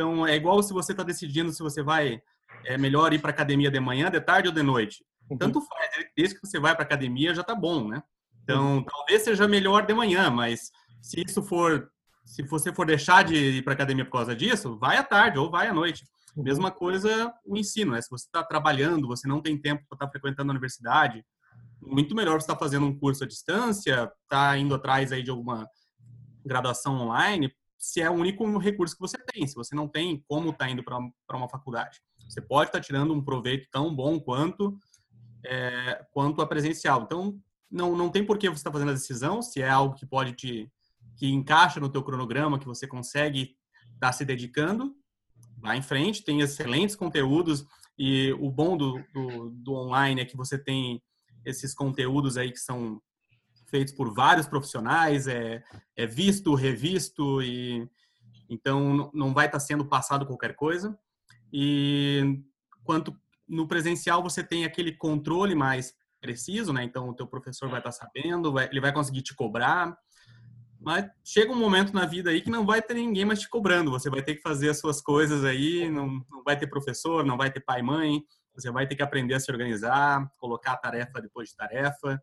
[0.00, 2.22] Então, é igual se você está decidindo se você vai
[2.64, 5.04] é melhor ir para academia de manhã, de tarde ou de noite.
[5.28, 5.36] Uhum.
[5.36, 6.04] Tanto faz, né?
[6.16, 8.02] desde que você vai para academia já está bom, né?
[8.42, 8.82] Então, uhum.
[8.84, 10.70] talvez seja melhor de manhã, mas
[11.02, 11.90] se isso for,
[12.24, 15.50] se você for deixar de ir para academia por causa disso, vai à tarde ou
[15.50, 16.06] vai à noite.
[16.34, 16.44] Uhum.
[16.44, 18.00] Mesma coisa o ensino, né?
[18.00, 21.22] Se você está trabalhando, você não tem tempo para estar tá frequentando a universidade,
[21.78, 25.30] muito melhor você estar tá fazendo um curso à distância, tá indo atrás aí de
[25.30, 25.68] alguma
[26.44, 30.50] graduação online, se é o único recurso que você tem, se você não tem como
[30.50, 30.98] estar tá indo para
[31.36, 31.98] uma faculdade.
[32.28, 34.78] Você pode estar tá tirando um proveito tão bom quanto
[35.44, 37.02] é, quanto a presencial.
[37.02, 37.40] Então,
[37.70, 40.04] não, não tem por que você estar tá fazendo a decisão, se é algo que
[40.04, 40.70] pode te
[41.16, 43.56] que encaixa no teu cronograma, que você consegue
[43.94, 44.94] estar tá se dedicando,
[45.58, 47.66] vá em frente, tem excelentes conteúdos
[47.98, 51.02] e o bom do, do, do online é que você tem
[51.44, 53.00] esses conteúdos aí que são
[53.70, 55.62] feitos por vários profissionais, é,
[55.96, 57.88] é visto, revisto e
[58.48, 60.98] então não vai estar sendo passado qualquer coisa.
[61.52, 62.42] E
[62.84, 63.16] quanto
[63.48, 66.82] no presencial você tem aquele controle mais preciso, né?
[66.84, 69.96] Então o teu professor vai estar sabendo, vai, ele vai conseguir te cobrar.
[70.80, 73.90] Mas chega um momento na vida aí que não vai ter ninguém mais te cobrando.
[73.90, 77.36] Você vai ter que fazer as suas coisas aí, não, não vai ter professor, não
[77.36, 78.22] vai ter pai e mãe.
[78.54, 82.20] Você vai ter que aprender a se organizar, colocar tarefa depois de tarefa.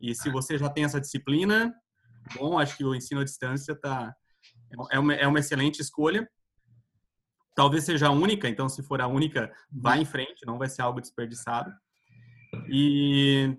[0.00, 1.74] E se você já tem essa disciplina,
[2.36, 4.14] bom, acho que o ensino à distância tá,
[4.90, 6.28] é, uma, é uma excelente escolha.
[7.54, 10.82] talvez seja a única, então se for a única, vá em frente, não vai ser
[10.82, 11.70] algo desperdiçado.
[12.68, 13.56] E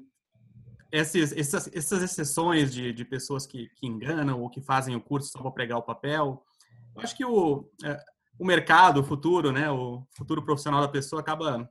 [0.92, 5.30] esses, essas, essas exceções de, de pessoas que, que enganam ou que fazem o curso
[5.32, 6.44] só para pregar o papel,
[6.96, 7.98] eu acho que o, é,
[8.38, 11.70] o mercado, o futuro, né, o futuro profissional da pessoa acaba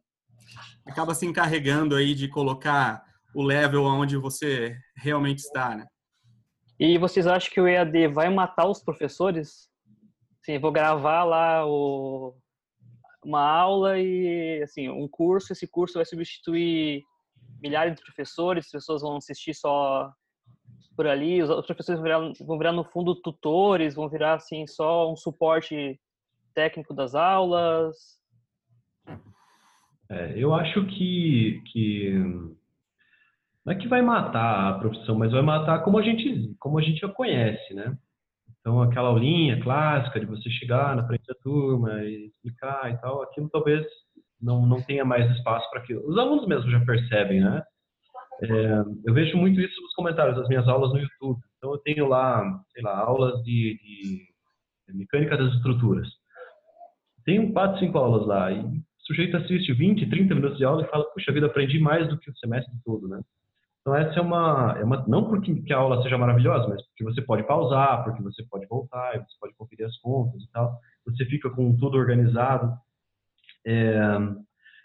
[0.87, 5.87] acaba se encarregando aí de colocar o level onde você realmente está, né?
[6.79, 9.69] E vocês acham que o EAD vai matar os professores?
[10.43, 12.35] Sim, vou gravar lá o,
[13.25, 15.53] uma aula e assim um curso.
[15.53, 17.03] Esse curso vai substituir
[17.63, 18.67] milhares de professores.
[18.67, 20.11] As pessoas vão assistir só
[20.97, 21.43] por ali.
[21.43, 26.01] Os, professores vão virar, vão virar no fundo tutores, vão virar assim só um suporte
[26.55, 28.19] técnico das aulas.
[30.09, 32.15] É, eu acho que, que
[33.71, 36.83] não é que vai matar a profissão, mas vai matar como a gente como a
[36.83, 37.97] gente a conhece, né?
[38.59, 43.23] Então aquela aulinha clássica de você chegar na frente da turma e explicar e tal,
[43.23, 43.87] aquilo talvez
[44.43, 46.03] não não tenha mais espaço para aquilo.
[46.05, 47.63] Os alunos mesmo já percebem, né?
[48.43, 51.41] É, eu vejo muito isso nos comentários das minhas aulas no YouTube.
[51.59, 53.79] Então eu tenho lá, sei lá, aulas de,
[54.89, 56.09] de mecânica das estruturas.
[57.25, 58.65] Tem quatro, cinco aulas lá e
[59.03, 62.31] sujeito assiste 20, 30 minutos de aula e fala, puxa vida, aprendi mais do que
[62.31, 63.21] o semestre todo, né?
[63.81, 67.23] Então essa é uma, é uma não porque a aula seja maravilhosa, mas porque você
[67.23, 70.79] pode pausar, porque você pode voltar, você pode conferir as contas e tal.
[71.07, 72.73] Você fica com tudo organizado.
[73.67, 74.01] É,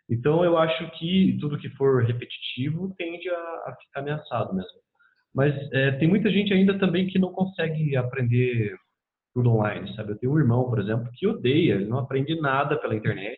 [0.10, 4.80] então eu acho que tudo que for repetitivo tende a, a ficar ameaçado mesmo.
[5.34, 8.78] Mas é, tem muita gente ainda também que não consegue aprender
[9.34, 10.14] tudo online, sabe?
[10.14, 13.38] Eu tenho um irmão, por exemplo, que odeia, ele não aprende nada pela internet,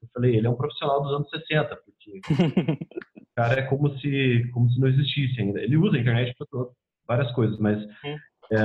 [0.00, 2.20] eu falei, ele é um profissional dos anos 60, porque
[3.36, 5.60] cara é como se, como se não existisse ainda.
[5.60, 6.66] Ele usa a internet para
[7.06, 7.82] várias coisas, mas
[8.52, 8.58] é,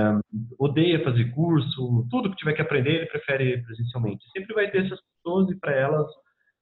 [0.57, 4.25] odeia fazer curso, tudo que tiver que aprender, ele prefere presencialmente.
[4.31, 6.07] Sempre vai ter essas pessoas e para elas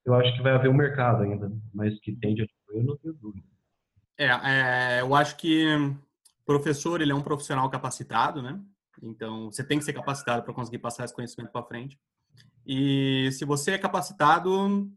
[0.06, 3.13] eu acho que vai haver um mercado ainda, mas que tende a eu não tenho
[3.13, 3.46] dúvida.
[4.17, 5.65] É, é, eu acho que
[6.48, 8.60] professor ele é um profissional capacitado, né?
[9.04, 12.00] Então você tem que ser capacitado para conseguir passar esse conhecimento para frente.
[12.65, 14.89] E se você é capacitado,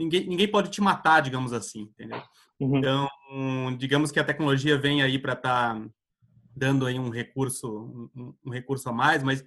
[0.00, 2.22] ninguém, ninguém pode te matar, digamos assim, entendeu?
[2.58, 2.78] Uhum.
[2.78, 3.08] Então,
[3.76, 5.86] digamos que a tecnologia vem aí para estar tá
[6.56, 9.44] dando aí um recurso, um, um, recurso a mais, mas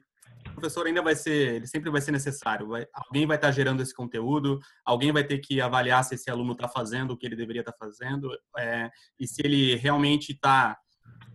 [0.48, 2.68] o professor ainda vai ser, ele sempre vai ser necessário.
[2.68, 6.30] Vai, alguém vai estar tá gerando esse conteúdo, alguém vai ter que avaliar se esse
[6.30, 10.34] aluno está fazendo o que ele deveria estar tá fazendo é, e se ele realmente
[10.34, 10.78] está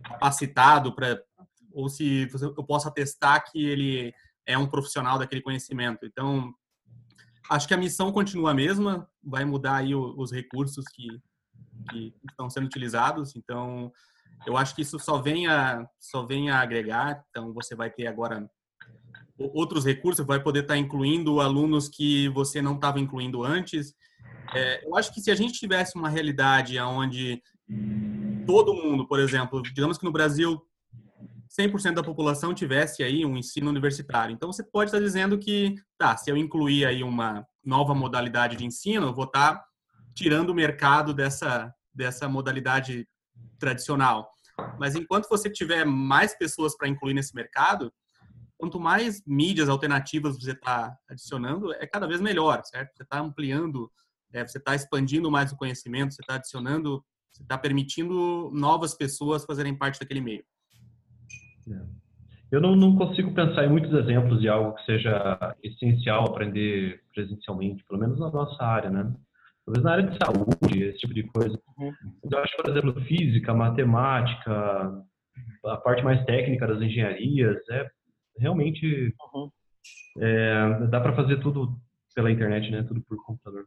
[0.03, 1.21] capacitado para,
[1.73, 4.13] ou se eu posso atestar que ele
[4.45, 6.05] é um profissional daquele conhecimento.
[6.05, 6.53] Então,
[7.49, 11.07] acho que a missão continua a mesma, vai mudar aí os recursos que,
[11.89, 13.35] que estão sendo utilizados.
[13.35, 13.91] Então,
[14.45, 17.23] eu acho que isso só vem a, só vem a agregar.
[17.29, 18.49] Então, você vai ter agora
[19.37, 23.95] outros recursos, vai poder estar incluindo alunos que você não estava incluindo antes.
[24.53, 27.41] É, eu acho que se a gente tivesse uma realidade onde
[28.45, 30.61] todo mundo, por exemplo, digamos que no Brasil
[31.49, 34.33] 100% da população tivesse aí um ensino universitário.
[34.33, 38.65] Então, você pode estar dizendo que, tá, se eu incluir aí uma nova modalidade de
[38.65, 39.63] ensino, eu vou estar
[40.13, 43.07] tirando o mercado dessa, dessa modalidade
[43.57, 44.29] tradicional.
[44.77, 47.91] Mas enquanto você tiver mais pessoas para incluir nesse mercado,
[48.57, 52.95] quanto mais mídias alternativas você está adicionando, é cada vez melhor, certo?
[52.95, 53.91] Você está ampliando,
[54.33, 59.45] é, você está expandindo mais o conhecimento, você está adicionando, você está permitindo novas pessoas
[59.45, 60.43] fazerem parte daquele meio.
[61.69, 61.99] É.
[62.51, 67.83] Eu não, não, consigo pensar em muitos exemplos de algo que seja essencial aprender presencialmente,
[67.85, 69.13] pelo menos na nossa área, né?
[69.65, 71.59] Talvez na área de saúde, esse tipo de coisa.
[71.77, 71.93] Uhum.
[72.31, 75.05] Eu acho, por exemplo, física, matemática,
[75.63, 77.87] a parte mais técnica das engenharias, é
[78.39, 79.51] realmente uhum.
[80.19, 81.77] é, dá para fazer tudo
[82.15, 82.83] pela internet, né?
[82.83, 83.65] Tudo por computador.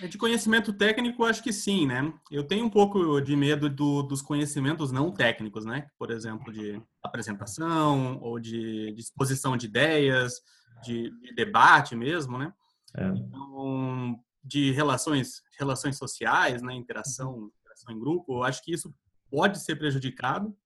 [0.00, 2.12] É de conhecimento técnico, acho que sim, né?
[2.30, 5.88] Eu tenho um pouco de medo do, dos conhecimentos não técnicos, né?
[5.98, 10.40] Por exemplo, de apresentação ou de, de exposição de ideias,
[10.82, 12.52] de, de, debate mesmo, né?
[12.96, 13.06] É.
[13.08, 16.74] Então, de relações, relações sociais, né?
[16.74, 18.94] Interação, interação em grupo, eu acho que isso
[19.30, 20.56] pode ser prejudicado.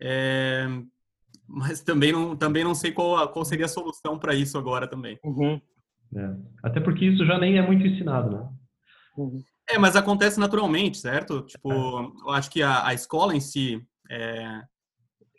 [0.00, 0.66] É,
[1.46, 5.18] mas também não, também não sei qual, qual seria a solução para isso agora também.
[5.22, 5.60] Uhum.
[6.16, 6.36] É.
[6.62, 8.48] Até porque isso já nem é muito ensinado, né?
[9.16, 9.42] Uhum.
[9.68, 11.42] É, mas acontece naturalmente, certo?
[11.42, 12.26] Tipo, é.
[12.26, 14.62] eu acho que a, a escola em si é...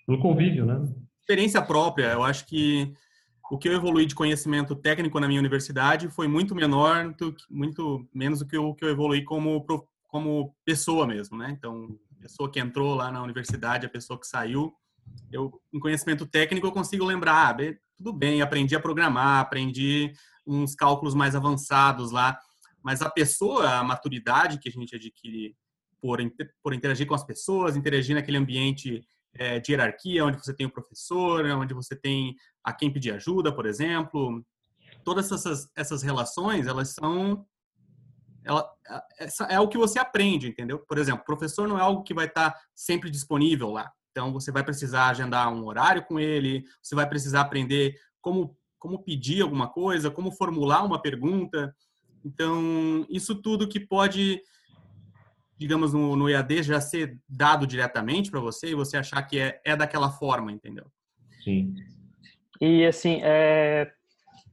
[0.07, 0.81] No convívio, né?
[1.19, 2.11] Experiência própria.
[2.13, 2.93] Eu acho que
[3.51, 8.07] o que eu evolui de conhecimento técnico na minha universidade foi muito menor, do, muito
[8.13, 9.65] menos do que o que eu evolui como,
[10.07, 11.51] como pessoa mesmo, né?
[11.51, 14.73] Então, a pessoa que entrou lá na universidade, a pessoa que saiu,
[15.31, 20.13] eu, em conhecimento técnico, eu consigo lembrar, ah, tudo bem, aprendi a programar, aprendi
[20.45, 22.37] uns cálculos mais avançados lá.
[22.83, 25.55] Mas a pessoa, a maturidade que a gente adquire
[26.01, 26.19] por,
[26.61, 29.01] por interagir com as pessoas, interagir naquele ambiente
[29.33, 33.53] é, de hierarquia, onde você tem o professor, onde você tem a quem pedir ajuda,
[33.53, 34.43] por exemplo.
[35.03, 37.45] Todas essas, essas relações, elas são
[38.45, 38.69] ela,
[39.49, 40.79] é o que você aprende, entendeu?
[40.79, 43.91] Por exemplo, professor não é algo que vai estar sempre disponível lá.
[44.11, 49.01] Então, você vai precisar agendar um horário com ele, você vai precisar aprender como, como
[49.01, 51.73] pedir alguma coisa, como formular uma pergunta.
[52.25, 54.41] Então, isso tudo que pode,
[55.57, 59.61] digamos, no, no EAD já ser dado diretamente para você e você achar que é,
[59.63, 60.85] é daquela forma, entendeu?
[61.45, 61.73] Sim.
[62.59, 63.89] E, assim, é,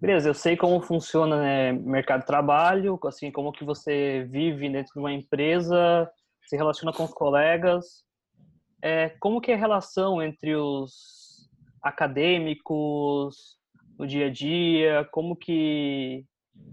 [0.01, 4.93] Beleza, eu sei como funciona né, mercado de trabalho, assim, como que você vive dentro
[4.93, 6.09] de uma empresa,
[6.47, 8.05] se relaciona com os colegas.
[8.81, 11.51] É, como que é a relação entre os
[11.83, 13.60] acadêmicos
[14.01, 15.07] no dia a dia?
[15.13, 16.25] Como que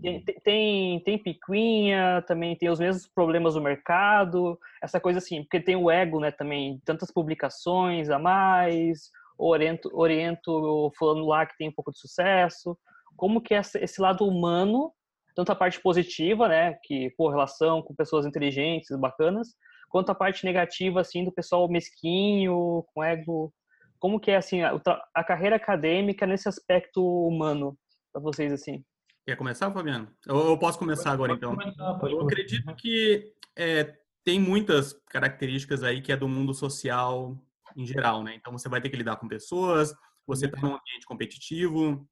[0.01, 5.59] tem, tem, tem picuinha, também tem os mesmos problemas do mercado, essa coisa assim, porque
[5.59, 11.67] tem o ego, né, também, tantas publicações a mais, oriento, oriento falando lá que tem
[11.67, 12.77] um pouco de sucesso.
[13.17, 14.93] Como que é esse lado humano,
[15.35, 19.49] tanto a parte positiva, né, que por relação com pessoas inteligentes, bacanas,
[19.89, 23.51] quanto a parte negativa assim do pessoal mesquinho, com ego,
[23.99, 24.79] como que é assim a,
[25.13, 27.77] a carreira acadêmica nesse aspecto humano
[28.11, 28.83] para vocês assim?
[29.25, 30.07] Quer começar, Fabiano?
[30.25, 31.55] Eu, eu posso começar agora então.
[31.55, 37.37] Começar, eu acredito que é, tem muitas características aí que é do mundo social
[37.75, 38.35] em geral, né?
[38.35, 39.93] Então você vai ter que lidar com pessoas,
[40.25, 42.07] você está num ambiente competitivo,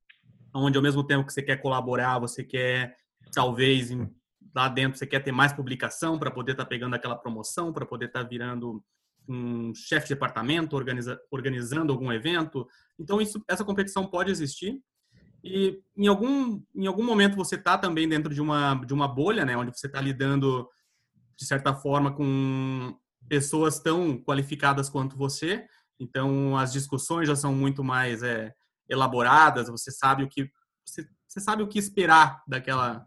[0.53, 2.95] onde ao mesmo tempo que você quer colaborar, você quer
[3.33, 3.89] talvez
[4.55, 7.85] lá dentro você quer ter mais publicação para poder estar tá pegando aquela promoção, para
[7.85, 8.83] poder estar tá virando
[9.27, 12.67] um chefe de departamento, organiza, organizando algum evento.
[12.99, 14.79] Então isso, essa competição pode existir.
[15.43, 19.45] E em algum em algum momento você está também dentro de uma de uma bolha,
[19.45, 20.67] né, onde você está lidando
[21.37, 22.97] de certa forma com
[23.27, 25.65] pessoas tão qualificadas quanto você.
[25.99, 28.53] Então as discussões já são muito mais é,
[28.89, 30.49] elaboradas, você sabe o que
[30.83, 33.05] você, você sabe o que esperar daquela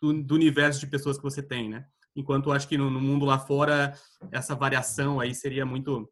[0.00, 1.86] do, do, universo de pessoas que você tem, né?
[2.14, 3.94] Enquanto eu acho que no, no, mundo lá fora
[4.30, 6.10] essa variação aí seria muito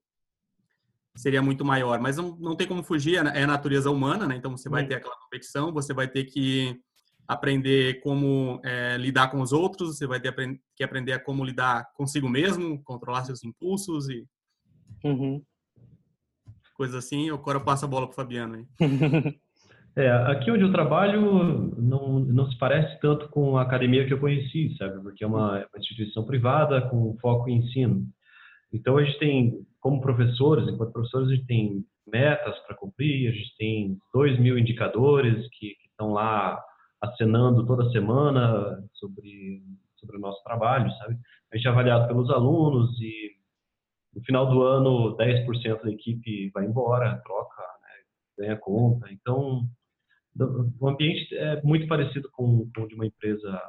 [1.16, 4.36] seria muito maior, mas não, não tem como fugir, é, é a natureza humana, né?
[4.36, 6.80] Então você vai ter aquela competição, você vai ter que
[7.28, 10.34] aprender como é, lidar com os outros, você vai ter
[10.74, 14.26] que aprender a como lidar consigo mesmo, controlar seus impulsos e
[15.05, 15.44] uhum
[16.80, 17.28] coisas assim.
[17.28, 18.55] Agora eu passo a bola para Fabiano.
[18.55, 18.66] Aí.
[19.97, 24.20] É, aqui onde eu trabalho não, não se parece tanto com a academia que eu
[24.20, 25.03] conheci, sabe?
[25.03, 28.07] Porque é uma, uma instituição privada com foco em ensino.
[28.72, 33.32] Então a gente tem, como professores, enquanto professores, a gente tem metas para cumprir, a
[33.32, 36.62] gente tem dois mil indicadores que, que estão lá
[37.01, 39.62] acenando toda semana sobre,
[39.97, 41.16] sobre o nosso trabalho, sabe?
[41.53, 43.30] A gente é avaliado pelos alunos e
[44.14, 47.88] no final do ano, 10% da equipe vai embora, troca, né,
[48.38, 49.09] ganha conta.
[49.11, 49.68] Então,
[50.39, 53.61] o ambiente é muito parecido com, o de uma empresa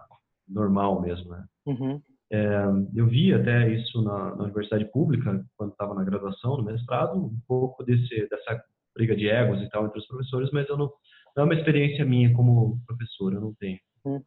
[0.48, 1.46] normal mesmo, né?
[1.66, 2.02] Uhum.
[2.32, 2.64] É,
[2.96, 7.38] eu vi até isso na, na universidade pública, quando estava na graduação, no mestrado, um
[7.48, 8.64] pouco desse, dessa
[8.96, 10.92] briga de egos e tal entre os professores, mas eu não,
[11.36, 13.80] não é uma experiência minha como professor, eu não tenho.
[14.06, 14.24] Uhum.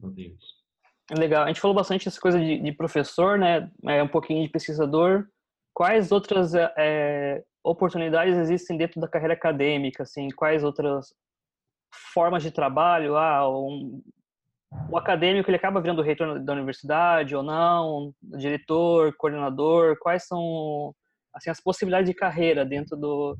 [0.00, 0.60] Não tenho isso.
[1.16, 1.44] Legal.
[1.44, 3.70] A gente falou bastante essa coisa de, de professor, né?
[3.84, 5.26] É, um pouquinho de pesquisador.
[5.74, 10.02] Quais outras é, oportunidades existem dentro da carreira acadêmica?
[10.02, 11.14] Assim, quais outras
[12.12, 13.16] formas de trabalho?
[13.16, 14.02] Ah, um,
[14.88, 18.14] o acadêmico ele acaba virando reitor da universidade ou não?
[18.22, 19.96] Diretor, coordenador?
[19.98, 20.94] Quais são
[21.34, 23.36] assim as possibilidades de carreira dentro do,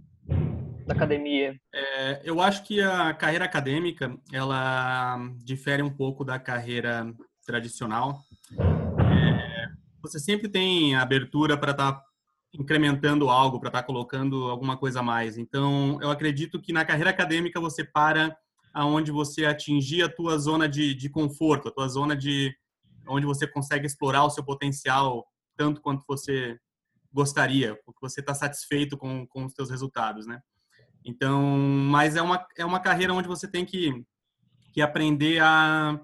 [0.87, 1.55] da academia?
[1.75, 7.13] É, eu acho que a carreira acadêmica ela difere um pouco da carreira
[7.45, 8.21] tradicional,
[8.59, 9.69] é,
[10.03, 12.05] você sempre tem abertura para estar tá
[12.53, 15.39] incrementando algo, para estar tá colocando alguma coisa a mais.
[15.39, 18.37] Então, eu acredito que na carreira acadêmica você para
[18.73, 22.55] aonde você atingir a tua zona de, de conforto, a tua zona de
[23.07, 25.27] onde você consegue explorar o seu potencial
[25.57, 26.59] tanto quanto você
[27.13, 30.41] gostaria, porque você está satisfeito com, com os seus resultados, né?
[31.05, 31.43] Então,
[31.91, 34.05] mas é uma, é uma carreira onde você tem que,
[34.73, 36.01] que aprender a,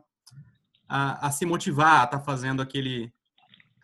[0.89, 3.13] a, a se motivar a estar tá fazendo aquele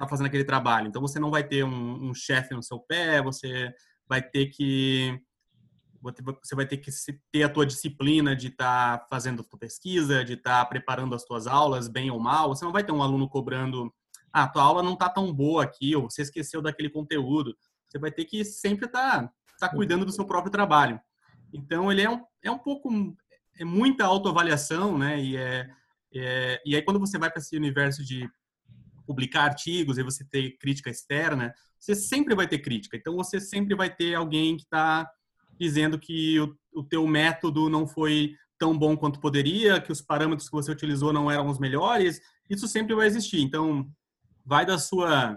[0.07, 0.89] tá fazendo aquele trabalho.
[0.89, 3.73] Então você não vai ter um, um chefe no seu pé, você
[4.09, 5.21] vai ter que
[6.41, 6.91] você vai ter que
[7.31, 11.15] ter a tua disciplina de estar tá fazendo a tua pesquisa, de estar tá preparando
[11.15, 12.49] as tuas aulas, bem ou mal.
[12.49, 13.93] Você não vai ter um aluno cobrando,
[14.33, 17.57] ah, tua aula não está tão boa aqui, ou você esqueceu daquele conteúdo.
[17.89, 21.01] Você vai ter que sempre estar tá, tá cuidando do seu próprio trabalho.
[21.53, 22.91] Então, ele é um, é um pouco
[23.61, 25.21] é muita autoavaliação, né?
[25.21, 25.69] E, é,
[26.15, 28.29] é, e aí quando você vai para esse universo de
[29.07, 32.97] publicar artigos e você ter crítica externa, você sempre vai ter crítica.
[32.97, 35.09] Então você sempre vai ter alguém que está
[35.59, 40.49] dizendo que o, o teu método não foi tão bom quanto poderia, que os parâmetros
[40.49, 42.21] que você utilizou não eram os melhores.
[42.49, 43.41] Isso sempre vai existir.
[43.41, 43.91] Então
[44.45, 45.37] vai da sua,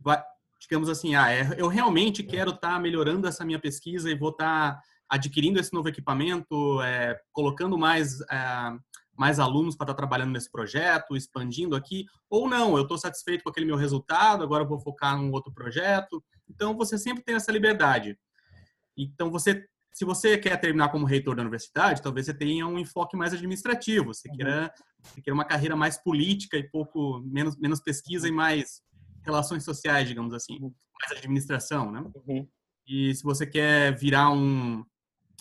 [0.00, 0.22] vai,
[0.60, 4.30] digamos assim, ah, é, eu realmente quero estar tá melhorando essa minha pesquisa e vou
[4.30, 8.72] estar tá adquirindo esse novo equipamento, é, colocando mais é,
[9.16, 13.42] mais alunos para estar tá trabalhando nesse projeto, expandindo aqui, ou não, eu estou satisfeito
[13.42, 16.22] com aquele meu resultado, agora eu vou focar num outro projeto.
[16.48, 18.18] Então, você sempre tem essa liberdade.
[18.96, 23.16] Então, você, se você quer terminar como reitor da universidade, talvez você tenha um enfoque
[23.16, 24.36] mais administrativo, você uhum.
[24.36, 28.80] queira, você queira uma carreira mais política e pouco menos, menos pesquisa e mais
[29.24, 30.72] relações sociais, digamos assim, uhum.
[31.00, 32.04] mais administração, né?
[32.26, 32.48] Uhum.
[32.86, 34.84] E se você quer virar um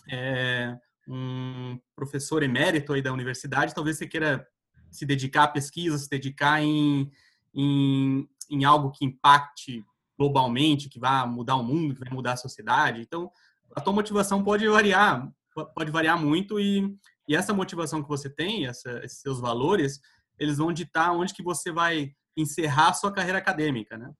[0.09, 0.76] é,
[1.08, 4.47] um professor emérito aí da universidade, talvez você queira
[4.91, 7.12] se dedicar à pesquisa, se dedicar em,
[7.53, 9.84] em, em algo que impacte
[10.18, 13.01] globalmente, que vai mudar o mundo, que vai mudar a sociedade.
[13.01, 13.30] Então,
[13.76, 15.30] a tua motivação pode variar,
[15.76, 16.97] pode variar muito e,
[17.28, 19.99] e essa motivação que você tem, essa, esses seus valores,
[20.39, 24.12] eles vão ditar onde que você vai encerrar a sua carreira acadêmica, né?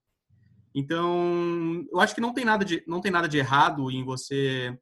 [0.74, 4.78] Então, eu acho que não tem nada de, não tem nada de errado em você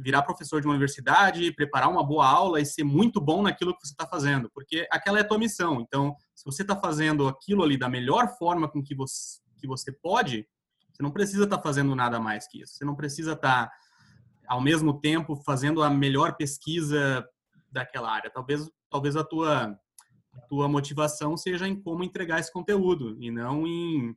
[0.00, 3.86] virar professor de uma universidade, preparar uma boa aula e ser muito bom naquilo que
[3.86, 5.80] você está fazendo, porque aquela é a tua missão.
[5.80, 9.92] Então, se você está fazendo aquilo ali da melhor forma com que você, que você
[9.92, 10.46] pode,
[10.90, 12.74] você não precisa estar tá fazendo nada mais que isso.
[12.74, 13.72] Você não precisa estar, tá,
[14.48, 17.26] ao mesmo tempo, fazendo a melhor pesquisa
[17.70, 18.30] daquela área.
[18.30, 19.78] Talvez, talvez a tua
[20.32, 24.16] a tua motivação seja em como entregar esse conteúdo e não em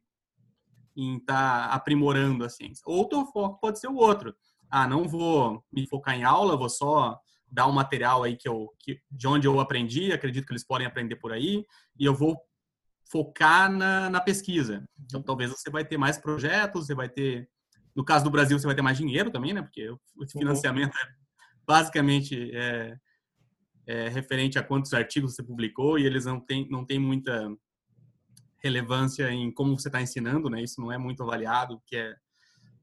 [0.96, 2.72] em estar tá aprimorando assim.
[2.86, 4.36] Ou o foco pode ser o outro
[4.74, 8.74] ah, não vou me focar em aula, vou só dar um material aí que eu,
[8.80, 11.64] que, de onde eu aprendi, acredito que eles podem aprender por aí,
[12.00, 12.36] e eu vou
[13.12, 14.84] focar na, na pesquisa.
[15.00, 17.48] Então, talvez você vai ter mais projetos, você vai ter,
[17.96, 19.62] no caso do Brasil, você vai ter mais dinheiro também, né?
[19.62, 20.28] Porque o uhum.
[20.28, 21.08] financiamento é
[21.68, 22.98] basicamente é,
[23.86, 27.48] é referente a quantos artigos você publicou e eles não têm não tem muita
[28.58, 30.64] relevância em como você está ensinando, né?
[30.64, 32.16] Isso não é muito avaliado, que é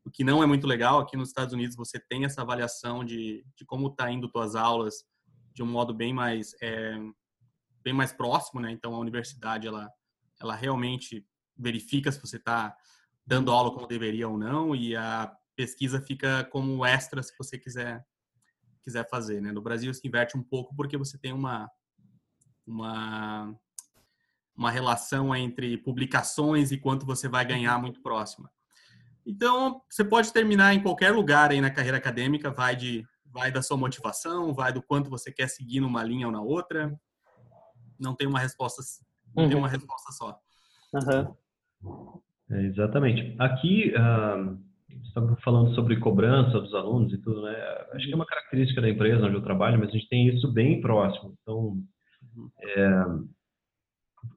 [0.04, 1.00] o que não é muito legal.
[1.00, 5.04] Aqui nos Estados Unidos você tem essa avaliação de, de como está indo tuas aulas
[5.52, 6.98] de um modo bem mais é,
[7.82, 8.70] bem mais próximo, né?
[8.70, 9.90] Então a universidade ela
[10.40, 11.26] ela realmente
[11.56, 12.74] verifica se você está
[13.26, 18.04] dando aula como deveria ou não e a pesquisa fica como extra se você quiser
[18.82, 19.52] quiser fazer, né?
[19.52, 21.70] No Brasil se inverte um pouco porque você tem uma
[22.66, 23.54] uma
[24.56, 28.50] uma relação entre publicações e quanto você vai ganhar muito próxima.
[29.26, 33.62] Então, você pode terminar em qualquer lugar aí na carreira acadêmica, vai de vai da
[33.62, 36.92] sua motivação, vai do quanto você quer seguir numa linha ou na outra.
[37.98, 38.82] Não tem uma resposta,
[39.34, 39.48] não uhum.
[39.48, 40.38] tem uma resposta só.
[40.92, 42.20] Uhum.
[42.50, 43.36] É, exatamente.
[43.38, 44.58] Aqui, uh,
[45.04, 47.54] estamos falando sobre cobrança dos alunos e tudo, né?
[47.92, 50.50] Acho que é uma característica da empresa onde eu trabalho, mas a gente tem isso
[50.52, 51.36] bem próximo.
[51.42, 51.78] Então,
[52.36, 52.50] uhum.
[52.58, 53.04] é,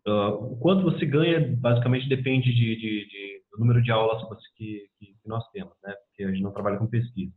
[0.08, 4.22] uh, o quanto você ganha basicamente depende de, de, de do número de aulas
[4.56, 5.94] que, que, que, nós temos, né?
[6.08, 7.34] Porque a gente não trabalha com pesquisa.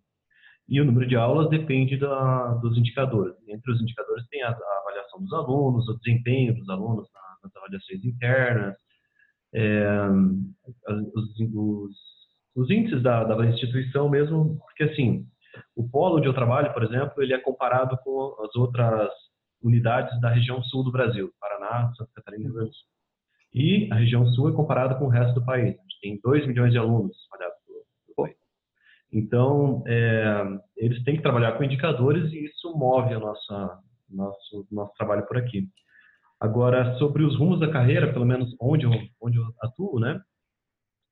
[0.69, 3.37] E o número de aulas depende da, dos indicadores.
[3.47, 7.07] Entre os indicadores tem a, a, avaliação dos alunos, o desempenho dos alunos
[7.43, 8.75] nas avaliações internas,
[9.55, 10.09] é,
[11.15, 11.97] os, os,
[12.57, 15.25] os, índices da, da instituição mesmo, porque assim,
[15.77, 19.11] o polo onde eu trabalho, por exemplo, ele é comparado com as outras
[19.63, 22.89] unidades da região sul do Brasil, Paraná, Santa Catarina e Rio Grande do Sul.
[23.55, 25.77] E a região sul é comparada com o resto do país.
[26.01, 28.37] Tem 2 milhões de alunos espalhados pelo país.
[29.13, 30.45] Então, é,
[30.77, 33.53] eles têm que trabalhar com indicadores e isso move o nosso,
[34.11, 35.69] nosso, nosso trabalho por aqui.
[36.41, 38.91] Agora, sobre os rumos da carreira, pelo menos onde eu,
[39.21, 40.21] onde eu atuo, né?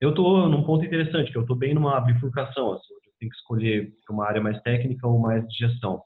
[0.00, 3.30] Eu estou num ponto interessante, que eu estou bem numa bifurcação, assim, onde eu tenho
[3.30, 6.02] que escolher uma área mais técnica ou mais de gestão.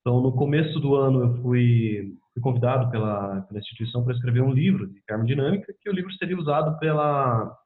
[0.00, 4.52] Então, no começo do ano, eu fui, fui convidado pela, pela instituição para escrever um
[4.52, 7.56] livro de termodinâmica, que o livro seria usado pela,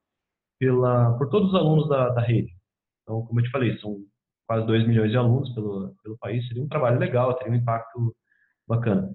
[0.58, 2.52] pela, por todos os alunos da, da rede.
[3.02, 3.98] Então, como eu te falei, são
[4.46, 8.14] quase 2 milhões de alunos pelo, pelo país, seria um trabalho legal, teria um impacto
[8.66, 9.12] bacana.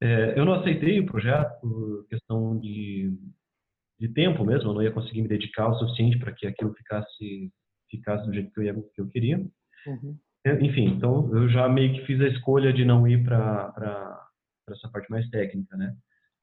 [0.00, 3.12] É, eu não aceitei o projeto por questão de,
[3.98, 7.52] de tempo mesmo, eu não ia conseguir me dedicar o suficiente para que aquilo ficasse,
[7.90, 9.38] ficasse do jeito que eu, ia, que eu queria.
[9.86, 10.16] Uhum.
[10.46, 14.24] É, enfim, então eu já meio que fiz a escolha de não ir para
[14.70, 15.96] essa parte mais técnica, né?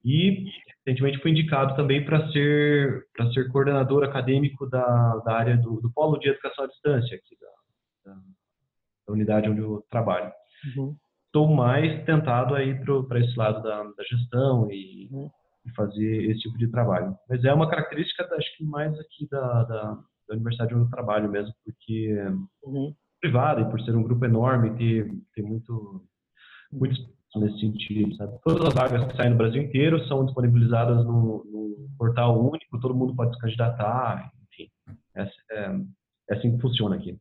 [0.06, 0.46] E
[0.86, 5.92] recentemente fui indicado também para ser para ser coordenador acadêmico da, da área do, do
[5.92, 8.20] polo de educação à distância aqui da, da,
[9.08, 10.32] da unidade onde eu trabalho.
[10.78, 10.96] Uhum.
[11.26, 15.30] estou mais tentado a ir para esse lado da, da gestão e, uhum.
[15.66, 17.16] e, fazer esse tipo de trabalho.
[17.28, 19.84] Mas é uma característica, acho que mais aqui da, da,
[20.28, 22.16] da universidade onde eu trabalho mesmo, porque
[22.64, 22.94] uhum.
[23.20, 26.08] privada e por ser um grupo enorme, ter, ter muito,
[26.72, 26.96] muito
[27.40, 28.16] nesse sentido.
[28.16, 28.38] Sabe?
[28.44, 32.96] Todas as vagas que saem no Brasil inteiro são disponibilizadas no, no portal único, todo
[32.96, 34.70] mundo pode se candidatar, enfim.
[35.16, 35.76] É, é,
[36.30, 37.18] é assim que funciona aqui.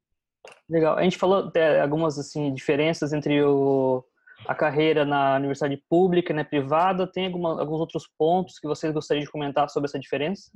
[0.69, 0.97] Legal.
[0.97, 4.05] A gente falou de algumas assim diferenças entre o,
[4.47, 7.07] a carreira na universidade pública e na privada.
[7.07, 10.51] Tem alguma, alguns outros pontos que vocês gostariam de comentar sobre essa diferença?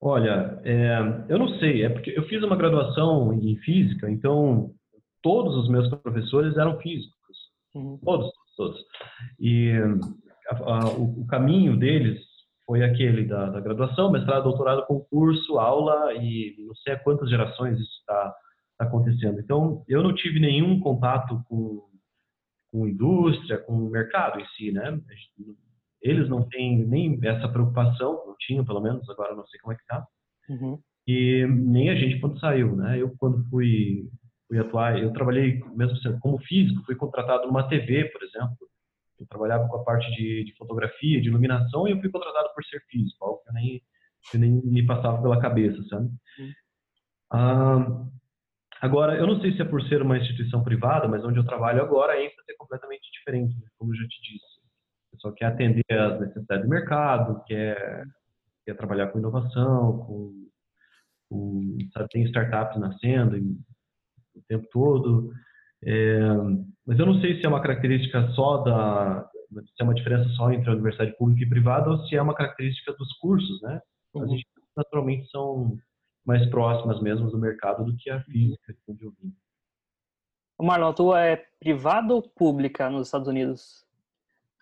[0.00, 0.98] Olha, é,
[1.28, 1.84] eu não sei.
[1.84, 4.72] É porque eu fiz uma graduação em física, então
[5.22, 7.15] todos os meus professores eram físicos.
[7.76, 7.98] Uhum.
[8.02, 8.80] Todos, todos.
[9.38, 9.70] E
[10.48, 12.20] a, a, o, o, caminho deles
[12.64, 17.78] foi aquele da, da, graduação, mestrado, doutorado, concurso, aula e não sei há quantas gerações
[17.78, 18.34] isso está
[18.78, 19.38] tá acontecendo.
[19.40, 21.86] Então, eu não tive nenhum contato com,
[22.72, 24.98] com indústria, com o mercado em si, né?
[26.02, 29.76] Eles não têm nem essa preocupação, não tinham pelo menos, agora não sei como é
[29.76, 30.06] que está.
[30.48, 30.78] Uhum.
[31.06, 33.00] E nem a gente quando saiu, né?
[33.00, 34.08] Eu quando fui,
[34.48, 38.56] fui atuar, eu trabalhei mesmo como físico, fui contratado numa TV, por exemplo,
[39.18, 42.64] eu trabalhava com a parte de, de, fotografia, de iluminação, e eu fui contratado por
[42.64, 43.82] ser físico, algo que eu nem,
[44.30, 46.10] que nem me passava pela cabeça, sabe?
[46.38, 46.52] Uhum.
[47.32, 48.06] Ah,
[48.80, 51.82] agora, eu não sei se é por ser uma instituição privada, mas onde eu trabalho
[51.82, 53.68] agora, a ênfase é completamente diferente, né?
[53.78, 54.56] como eu já te disse.
[55.08, 58.04] O pessoal quer atender às necessidades do mercado, quer,
[58.64, 60.48] quer trabalhar com inovação, com,
[61.30, 63.36] com sabe, tem startups nascendo
[64.36, 65.32] o tempo todo.
[65.84, 66.18] É,
[66.86, 70.50] mas eu não sei se é uma característica só da, se é uma diferença só
[70.50, 73.80] entre a universidade pública e privada ou se é uma característica dos cursos, né?
[74.14, 74.22] Uhum.
[74.22, 75.76] As instituições naturalmente são
[76.24, 79.34] mais próximas mesmo do mercado do que a física, de onde eu vim.
[80.60, 83.84] Marlon, a tua é privada ou pública nos Estados Unidos?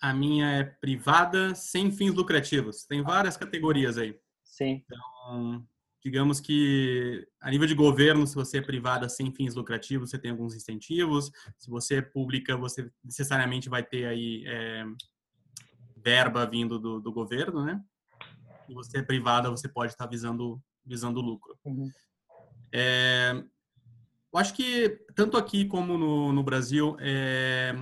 [0.00, 2.84] A minha é privada sem fins lucrativos.
[2.84, 4.18] Tem várias categorias aí.
[4.42, 4.84] Sim.
[4.84, 5.66] Então,
[6.04, 10.30] digamos que a nível de governo, se você é privada sem fins lucrativos, você tem
[10.30, 11.32] alguns incentivos.
[11.58, 14.84] Se você é pública, você necessariamente vai ter aí é,
[15.96, 17.82] verba vindo do, do, governo, né?
[18.68, 21.58] E você é privada, você pode estar visando visando lucro.
[21.64, 21.90] Uhum.
[22.70, 23.42] É,
[24.30, 27.74] eu acho que tanto aqui como no, no Brasil, é,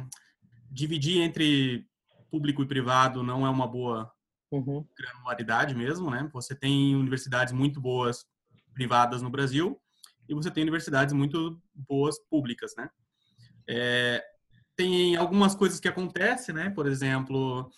[0.70, 1.88] dividir entre
[2.30, 4.12] público e privado não é uma boa
[4.52, 4.86] uhum.
[4.96, 6.28] granularidade mesmo, né?
[6.32, 8.24] Você tem universidades muito boas
[8.72, 9.80] privadas no Brasil
[10.28, 12.88] e você tem universidades muito boas públicas, né?
[13.68, 14.22] É,
[14.76, 16.70] tem algumas coisas que acontecem, né?
[16.70, 17.70] Por exemplo,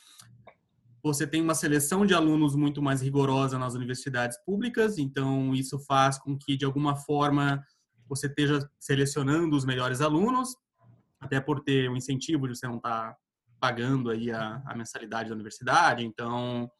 [1.02, 6.18] você tem uma seleção de alunos muito mais rigorosa nas universidades públicas, então isso faz
[6.18, 7.62] com que, de alguma forma,
[8.08, 10.56] você esteja selecionando os melhores alunos,
[11.20, 13.16] até por ter o incentivo de você não estar tá
[13.64, 16.04] pagando aí a, a mensalidade da universidade.
[16.04, 16.70] Então,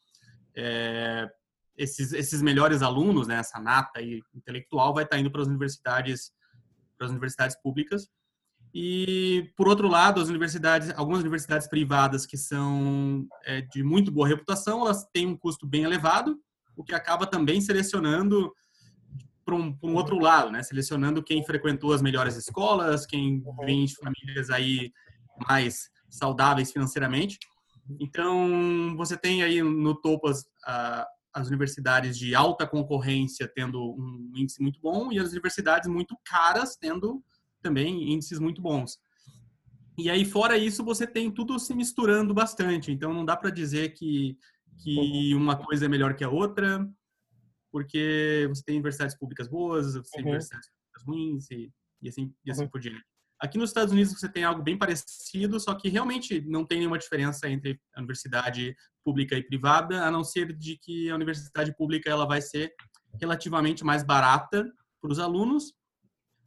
[0.55, 1.27] é,
[1.75, 5.47] esses, esses melhores alunos, né, essa nata aí intelectual, vai estar tá indo para as
[5.47, 6.31] universidades,
[6.95, 8.07] para as universidades públicas.
[8.71, 14.27] E, por outro lado, as universidades, algumas universidades privadas que são é, de muito boa
[14.27, 16.37] reputação, elas têm um custo bem elevado,
[16.75, 18.53] o que acaba também selecionando
[19.43, 20.61] para um, um, outro lado, né?
[20.61, 24.91] Selecionando quem frequentou as melhores escolas, quem vem de famílias aí
[25.47, 27.37] mais saudáveis financeiramente.
[27.99, 30.43] Então, você tem aí no topo as,
[31.33, 36.75] as universidades de alta concorrência tendo um índice muito bom e as universidades muito caras
[36.75, 37.23] tendo
[37.61, 38.97] também índices muito bons.
[39.97, 42.91] E aí, fora isso, você tem tudo se misturando bastante.
[42.91, 44.37] Então, não dá para dizer que,
[44.83, 46.85] que uma coisa é melhor que a outra,
[47.71, 50.29] porque você tem universidades públicas boas, você tem uhum.
[50.29, 52.69] universidades públicas ruins e, e assim, e assim uhum.
[52.69, 53.05] por diante.
[53.39, 56.97] Aqui nos Estados Unidos você tem algo bem parecido, só que realmente não tem nenhuma
[56.97, 62.09] diferença entre a universidade pública e privada, a não ser de que a universidade pública
[62.09, 62.73] ela vai ser
[63.19, 64.65] relativamente mais barata
[65.01, 65.73] para os alunos.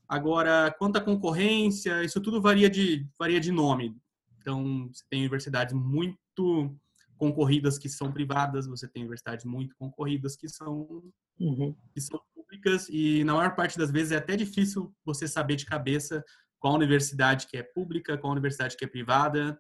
[0.09, 3.95] Agora, quanto à concorrência, isso tudo varia de varia de nome.
[4.39, 6.75] Então, você tem universidades muito
[7.19, 11.03] concorridas que são privadas, você tem universidades muito concorridas que são
[11.39, 11.77] uhum.
[11.93, 15.67] que são públicas e na maior parte das vezes é até difícil você saber de
[15.67, 16.25] cabeça
[16.59, 19.59] qual universidade que é pública, qual universidade que é privada.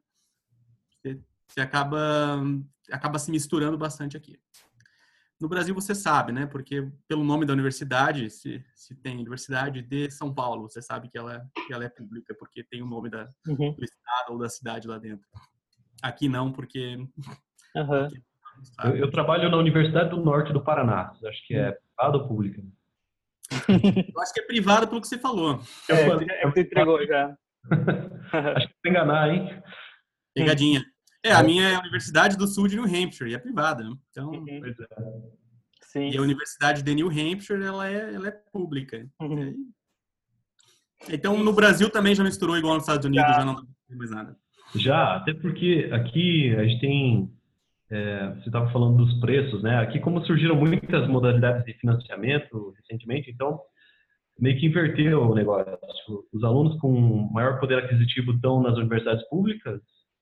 [1.48, 2.42] Você, acaba,
[2.90, 4.38] acaba se misturando bastante aqui.
[5.40, 6.46] No Brasil você sabe, né?
[6.46, 11.16] Porque pelo nome da universidade, se, se tem Universidade de São Paulo, você sabe que
[11.16, 13.72] ela, que ela é pública, porque tem o nome da, uhum.
[13.72, 15.26] do estado ou da cidade lá dentro.
[16.02, 16.96] Aqui não, porque...
[17.76, 18.08] Uhum.
[18.84, 21.12] eu, eu, trabalho na Universidade do Norte do Paraná.
[21.24, 22.60] Acho que é privada ou pública?
[24.14, 25.60] Eu acho que é privado pelo que você falou.
[25.88, 27.36] É, eu, eu entregou já.
[28.54, 29.62] Acho que vai enganar, hein?
[30.34, 30.84] Pegadinha.
[31.24, 33.82] É, a minha é a Universidade do Sul de New Hampshire, e é privada.
[33.82, 33.94] Né?
[34.10, 34.46] Então, uhum.
[34.64, 34.72] é.
[35.82, 36.10] Sim.
[36.10, 39.06] e a Universidade de New Hampshire, ela é, ela é pública.
[39.20, 39.72] Uhum.
[41.08, 44.10] Então, no Brasil também já misturou igual nos Estados Unidos, já, já não tem mais
[44.10, 44.36] nada.
[44.74, 47.37] Já, até porque aqui a gente tem,
[47.90, 49.78] é, você estava falando dos preços, né?
[49.78, 53.60] Aqui como surgiram muitas modalidades de financiamento recentemente, então
[54.38, 55.74] meio que inverteu o negócio.
[56.32, 59.80] Os alunos com maior poder aquisitivo estão nas universidades públicas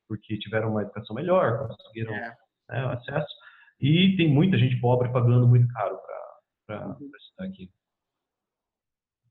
[0.08, 2.36] porque tiveram uma educação melhor, conseguiram é.
[2.70, 3.34] né, acesso,
[3.80, 5.98] e tem muita gente pobre pagando muito caro
[6.66, 7.10] para uhum.
[7.16, 7.70] estudar aqui.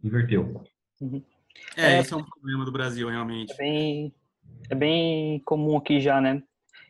[0.03, 0.63] Inverteu.
[1.01, 1.23] Uhum.
[1.75, 3.53] É, esse é um problema do Brasil, realmente.
[3.53, 4.13] É bem,
[4.69, 6.43] é bem comum aqui já, né?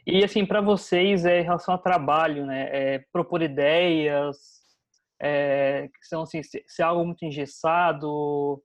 [0.07, 2.69] E assim, para vocês, é, em relação ao trabalho, né?
[2.71, 4.37] É, propor ideias,
[5.19, 8.61] é, que são assim, se, se é algo muito engessado,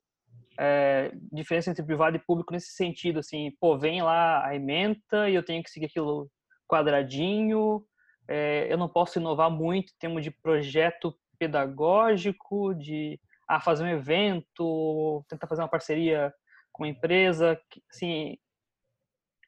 [0.59, 5.35] é, diferença entre privado e público nesse sentido, assim, pô, vem lá a ementa e
[5.35, 6.31] eu tenho que seguir aquilo
[6.69, 7.83] quadradinho,
[8.29, 13.19] é, eu não posso inovar muito em termos de projeto pedagógico, de
[13.49, 16.33] ah, fazer um evento, tentar fazer uma parceria
[16.71, 17.59] com uma empresa,
[17.91, 18.37] assim,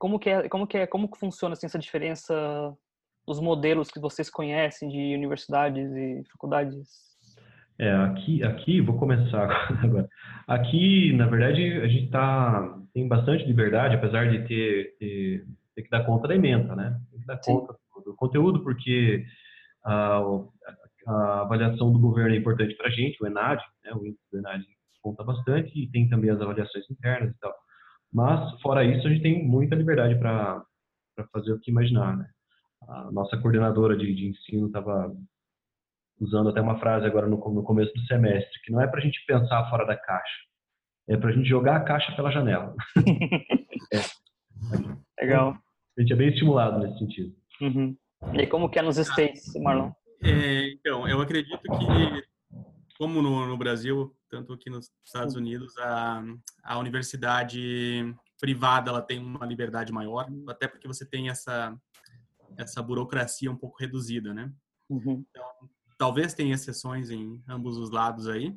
[0.02, 2.34] como que é, como que é, como que funciona assim, essa diferença,
[3.24, 6.88] os modelos que vocês conhecem de universidades e faculdades?
[7.78, 9.48] É, aqui, aqui, vou começar
[9.80, 10.08] agora.
[10.48, 15.46] Aqui, na verdade, a gente tá, tem bastante liberdade, apesar de ter, ter,
[15.76, 17.00] ter que dar conta da ementa, né?
[17.12, 17.54] Tem que dar Sim.
[17.54, 19.24] conta do conteúdo, porque
[19.84, 20.20] a,
[21.06, 23.92] a, avaliação do governo é importante para a gente, o ENAD, né?
[23.94, 24.64] o índice do ENAD
[25.00, 27.54] conta bastante, e tem também as avaliações internas e tal.
[28.12, 30.64] Mas, fora isso, a gente tem muita liberdade para
[31.32, 32.26] fazer o que imaginar, né?
[32.88, 35.14] A nossa coordenadora de, de ensino estava
[36.20, 39.02] usando até uma frase agora no, no começo do semestre, que não é para a
[39.02, 40.42] gente pensar fora da caixa,
[41.08, 42.74] é para a gente jogar a caixa pela janela.
[43.92, 45.22] é.
[45.22, 45.56] Legal.
[45.96, 47.34] A gente é bem estimulado nesse sentido.
[47.60, 47.96] Uhum.
[48.34, 49.90] E como que é nos States, Marlon?
[50.22, 52.22] É, então, eu acredito que,
[53.02, 56.22] como no, no, Brasil, tanto aqui nos Estados Unidos, a,
[56.62, 61.76] a universidade privada ela tem uma liberdade maior, até porque você tem essa
[62.56, 64.52] essa burocracia um pouco reduzida, né?
[64.88, 65.24] Uhum.
[65.28, 65.44] Então,
[65.98, 68.56] Talvez tenha exceções em ambos os lados aí,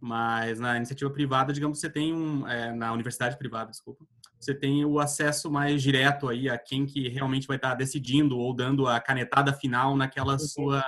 [0.00, 4.06] mas na iniciativa privada, digamos, você tem um, é, na universidade privada, desculpa,
[4.40, 8.54] você tem o acesso mais direto aí a quem que realmente vai estar decidindo ou
[8.54, 10.38] dando a canetada final naquela uhum.
[10.38, 10.82] sua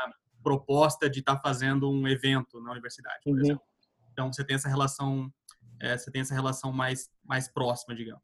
[0.44, 3.40] proposta de estar fazendo um evento na universidade, por uhum.
[3.40, 3.64] exemplo.
[4.12, 5.32] Então você tem essa relação,
[5.80, 8.22] é, você tem essa relação mais mais próxima, digamos.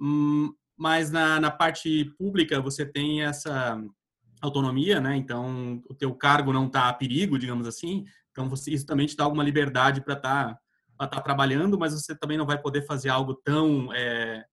[0.00, 3.82] Hum, mas na, na parte pública você tem essa
[4.40, 5.16] autonomia, né?
[5.16, 8.04] Então, o teu cargo não está a perigo, digamos assim.
[8.30, 10.58] Então, você, isso também te dá alguma liberdade para estar
[10.96, 13.92] tá, tá trabalhando, mas você também não vai poder fazer algo tão...
[13.92, 14.44] É,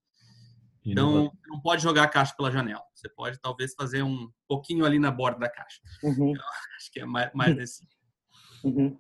[0.86, 2.84] então, não pode jogar a caixa pela janela.
[2.94, 5.82] Você pode, talvez, fazer um pouquinho ali na borda da caixa.
[6.04, 6.32] Uhum.
[6.32, 6.46] Então,
[6.78, 7.88] acho que é mais, mais nesse...
[8.64, 8.98] Uhum.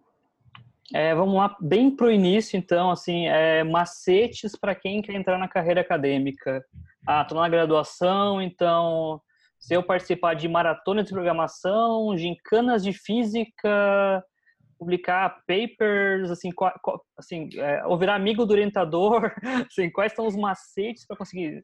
[0.93, 5.47] É, vamos lá, bem pro início, então, assim, é, macetes para quem quer entrar na
[5.47, 6.63] carreira acadêmica.
[7.07, 9.19] Ah, estou na graduação, então
[9.59, 14.23] se eu participar de maratonas de programação, gincanas de física,
[14.77, 16.49] publicar papers, assim,
[17.17, 19.33] assim é, ou virar amigo do orientador,
[19.69, 21.63] assim, quais são os macetes para conseguir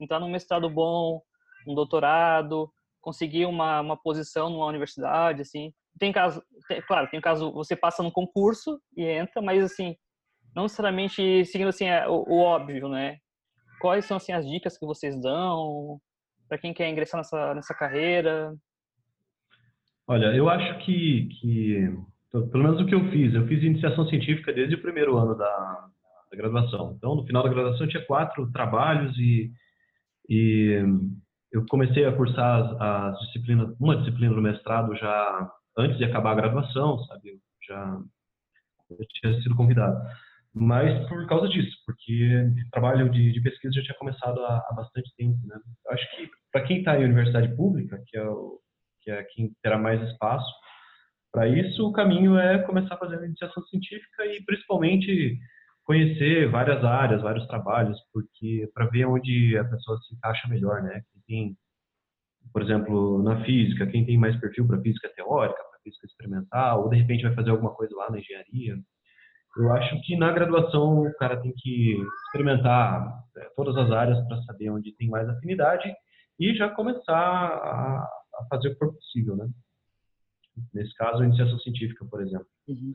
[0.00, 1.20] entrar num mestrado bom,
[1.66, 5.72] um doutorado, conseguir uma, uma posição numa universidade, assim.
[5.98, 9.96] Tem caso, tem, claro, tem caso você passa no concurso e entra, mas assim,
[10.54, 13.18] não necessariamente seguindo assim é, o, o óbvio, né?
[13.80, 16.00] Quais são assim as dicas que vocês dão?
[16.50, 18.52] para quem quer ingressar nessa, nessa carreira?
[20.08, 21.96] Olha, eu acho que, que,
[22.30, 25.88] pelo menos o que eu fiz, eu fiz iniciação científica desde o primeiro ano da,
[26.30, 26.94] da graduação.
[26.96, 29.50] Então, no final da graduação, eu tinha quatro trabalhos e,
[30.28, 30.82] e
[31.52, 36.32] eu comecei a cursar as, as, disciplinas, uma disciplina do mestrado já antes de acabar
[36.32, 37.30] a graduação, sabe?
[37.30, 38.00] Eu já
[38.90, 39.96] eu tinha sido convidado
[40.52, 45.14] mas por causa disso, porque trabalho de, de, pesquisa já tinha começado há, há bastante
[45.16, 45.56] tempo, né?
[45.90, 48.58] Acho que para quem está em universidade pública, que é, o,
[49.00, 50.50] que é quem terá mais espaço,
[51.32, 55.38] para isso o caminho é começar fazendo iniciação científica e principalmente
[55.84, 61.02] conhecer várias áreas, vários trabalhos, porque para ver onde a pessoa se encaixa melhor, né?
[61.12, 61.56] Quem tem,
[62.52, 66.90] por exemplo, na física, quem tem mais perfil para física teórica, para física experimental, ou
[66.90, 68.76] de repente vai fazer alguma coisa lá na engenharia
[69.56, 74.40] eu acho que na graduação o cara tem que experimentar é, todas as áreas para
[74.42, 75.92] saber onde tem mais afinidade
[76.38, 78.08] e já começar a,
[78.48, 79.48] fazer o que for possível, né?
[80.72, 82.46] Nesse caso, a iniciação científica, por exemplo.
[82.68, 82.94] Uhum.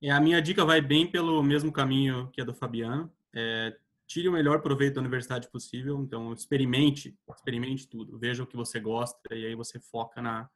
[0.00, 3.12] E a minha dica vai bem pelo mesmo caminho que a do Fabiano.
[3.34, 6.00] É, tire o melhor proveito da universidade possível.
[6.00, 8.18] Então, experimente, experimente tudo.
[8.18, 10.48] Veja o que você gosta e aí você foca na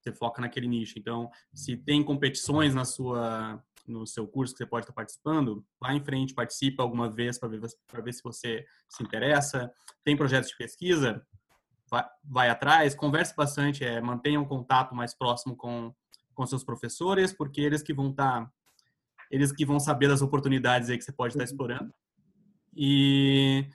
[0.00, 0.98] você foca naquele nicho.
[0.98, 5.94] Então, se tem competições na sua no seu curso que você pode estar participando, vá
[5.94, 9.72] em frente, participe alguma vez para ver, ver se você se interessa.
[10.02, 11.24] Tem projetos de pesquisa,
[11.90, 15.94] vai, vai atrás, converse bastante, é, mantenha um contato mais próximo com,
[16.34, 18.52] com seus professores, porque eles que vão estar, tá,
[19.30, 21.92] eles que vão saber das oportunidades aí que você pode estar explorando.
[22.74, 23.68] E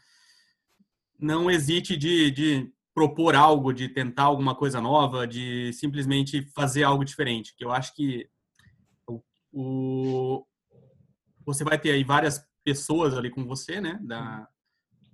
[1.20, 7.06] não hesite de, de propor algo, de tentar alguma coisa nova, de simplesmente fazer algo
[7.06, 8.30] diferente, que eu acho que
[9.08, 10.46] o, o
[11.46, 14.48] você vai ter aí várias pessoas ali com você, né, da,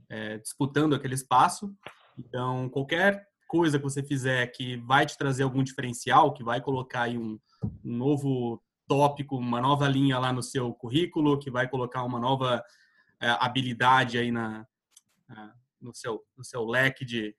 [0.09, 1.73] é, disputando aquele espaço
[2.17, 7.03] então, qualquer coisa que você fizer que vai te trazer algum diferencial, que vai colocar
[7.03, 7.39] aí um,
[7.83, 12.63] um novo tópico, uma nova linha lá no seu currículo, que vai colocar uma nova
[13.21, 14.65] é, habilidade aí na,
[15.81, 17.35] no, seu, no seu leque de,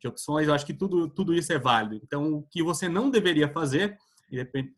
[0.00, 2.00] de opções, eu acho que tudo, tudo isso é válido.
[2.04, 3.96] Então, o que você não deveria fazer,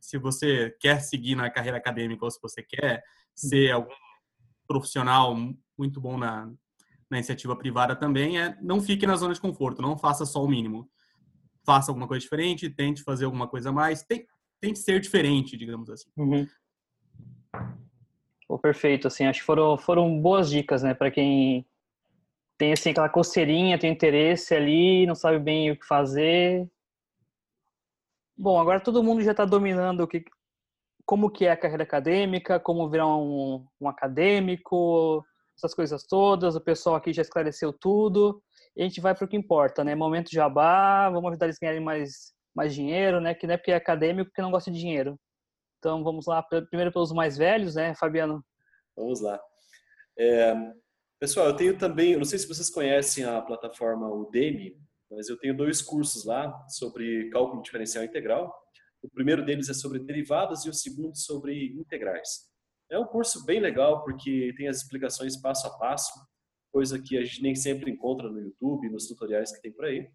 [0.00, 3.02] se você quer seguir na carreira acadêmica ou se você quer
[3.34, 3.94] ser algum
[4.66, 5.36] profissional
[5.76, 6.50] muito bom na,
[7.10, 10.48] na iniciativa privada também é não fique na zona de conforto, não faça só o
[10.48, 10.88] mínimo.
[11.64, 14.26] Faça alguma coisa diferente, tente fazer alguma coisa a mais, tente,
[14.60, 16.10] tente ser diferente, digamos assim.
[16.16, 16.46] Uhum.
[18.62, 21.66] Perfeito, assim, acho que foram, foram boas dicas, né, para quem
[22.56, 26.68] tem assim aquela coceirinha, tem interesse ali, não sabe bem o que fazer.
[28.36, 30.24] Bom, agora todo mundo já está dominando o que,
[31.04, 35.24] como que é a carreira acadêmica, como virar um, um acadêmico,
[35.56, 36.56] essas coisas todas.
[36.56, 38.42] O pessoal aqui já esclareceu tudo.
[38.76, 39.94] E a gente vai para o que importa, né?
[39.94, 43.34] Momento jabá, vamos ajudar eles a ganharem mais, mais dinheiro, né?
[43.34, 45.18] Que não é porque é acadêmico que não gosta de dinheiro.
[45.78, 48.44] Então vamos lá, primeiro pelos mais velhos, né, Fabiano?
[48.96, 49.38] Vamos lá.
[50.18, 50.54] É,
[51.20, 54.76] pessoal, eu tenho também, não sei se vocês conhecem a plataforma Udemy,
[55.10, 58.52] mas eu tenho dois cursos lá sobre cálculo diferencial integral.
[59.02, 62.48] O primeiro deles é sobre derivadas e o segundo sobre integrais.
[62.90, 66.12] É um curso bem legal porque tem as explicações passo a passo,
[66.72, 70.08] coisa que a gente nem sempre encontra no YouTube, nos tutoriais que tem por aí.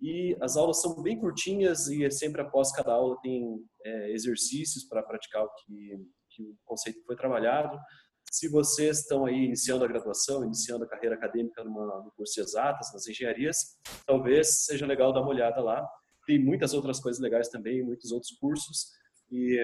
[0.00, 4.84] E as aulas são bem curtinhas e é sempre após cada aula tem é, exercícios
[4.84, 7.78] para praticar o que, que o conceito foi trabalhado.
[8.30, 12.40] Se vocês estão aí iniciando a graduação, iniciando a carreira acadêmica numa, no curso de
[12.40, 15.86] exatas, nas engenharias, talvez seja legal dar uma olhada lá.
[16.26, 18.92] Tem muitas outras coisas legais também, muitos outros cursos.
[19.30, 19.58] E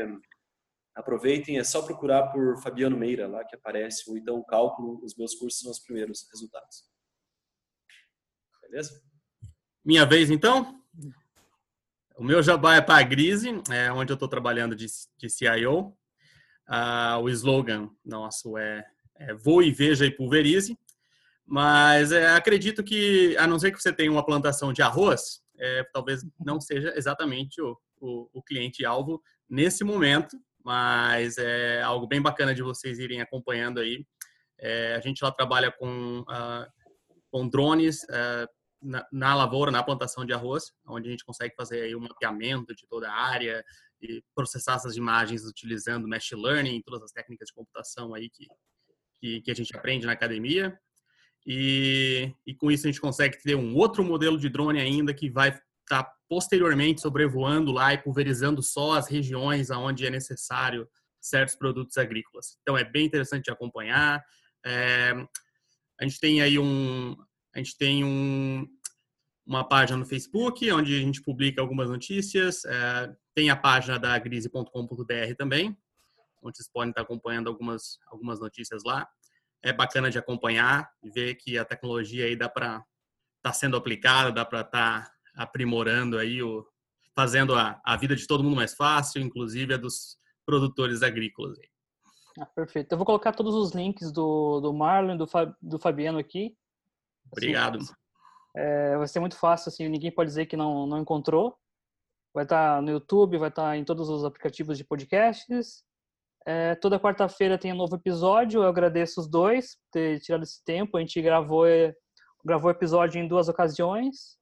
[0.96, 5.34] aproveitem, é só procurar por Fabiano Meira lá que aparece, ou então cálculo, os meus
[5.34, 6.84] cursos são os primeiros resultados.
[8.62, 9.00] Beleza?
[9.84, 10.82] Minha vez então?
[12.16, 14.86] O meu jabá é para a Grise, é onde eu estou trabalhando de,
[15.18, 15.94] de CIO.
[16.66, 18.84] Ah, o slogan nosso é,
[19.16, 20.76] é voe, veja e pulverize.
[21.44, 25.84] Mas é, acredito que, a não ser que você tenha uma plantação de arroz, é,
[25.92, 30.36] talvez não seja exatamente o, o, o cliente-alvo nesse momento,
[30.66, 34.04] mas é algo bem bacana de vocês irem acompanhando aí.
[34.58, 36.66] É, a gente lá trabalha com, uh,
[37.30, 38.48] com drones uh,
[38.82, 42.74] na, na, lavoura, na plantação de arroz, onde a gente consegue fazer aí um mapeamento
[42.74, 43.64] de toda a área
[44.02, 48.48] e processar essas imagens utilizando machine learning, todas as técnicas de computação aí que,
[49.20, 50.76] que, que a gente aprende na academia.
[51.46, 55.30] E, e, com isso a gente consegue ter um outro modelo de drone ainda que
[55.30, 60.88] vai está posteriormente sobrevoando lá e pulverizando só as regiões onde é necessário
[61.20, 62.58] certos produtos agrícolas.
[62.62, 64.24] Então é bem interessante de acompanhar.
[64.64, 65.12] É,
[66.00, 67.16] a gente tem aí um,
[67.54, 68.66] a gente tem um,
[69.46, 72.64] uma página no Facebook onde a gente publica algumas notícias.
[72.64, 75.76] É, tem a página da grise.com.br também,
[76.42, 79.08] onde vocês podem estar acompanhando algumas algumas notícias lá.
[79.62, 82.84] É bacana de acompanhar e ver que a tecnologia aí dá para estar
[83.42, 86.66] tá sendo aplicada, dá para estar tá aprimorando aí, o,
[87.14, 91.58] fazendo a, a vida de todo mundo mais fácil, inclusive a dos produtores agrícolas.
[92.38, 92.92] Ah, perfeito.
[92.92, 95.26] Eu vou colocar todos os links do, do Marlon do,
[95.60, 96.46] do Fabiano aqui.
[96.46, 97.78] Assim, Obrigado.
[98.54, 101.56] É, vai ser muito fácil, assim, ninguém pode dizer que não, não encontrou.
[102.34, 105.84] Vai estar no YouTube, vai estar em todos os aplicativos de podcasts.
[106.46, 108.62] É, toda quarta-feira tem um novo episódio.
[108.62, 110.96] Eu agradeço os dois por ter tirado esse tempo.
[110.96, 111.66] A gente gravou
[112.44, 114.36] gravou episódio em duas ocasiões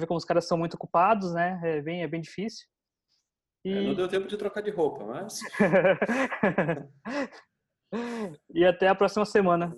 [0.00, 1.58] ver como os caras são muito ocupados, né?
[1.62, 2.66] É bem, é bem difícil.
[3.64, 3.72] E...
[3.72, 5.34] É, não deu tempo de trocar de roupa, mas.
[8.54, 9.74] e até a próxima semana.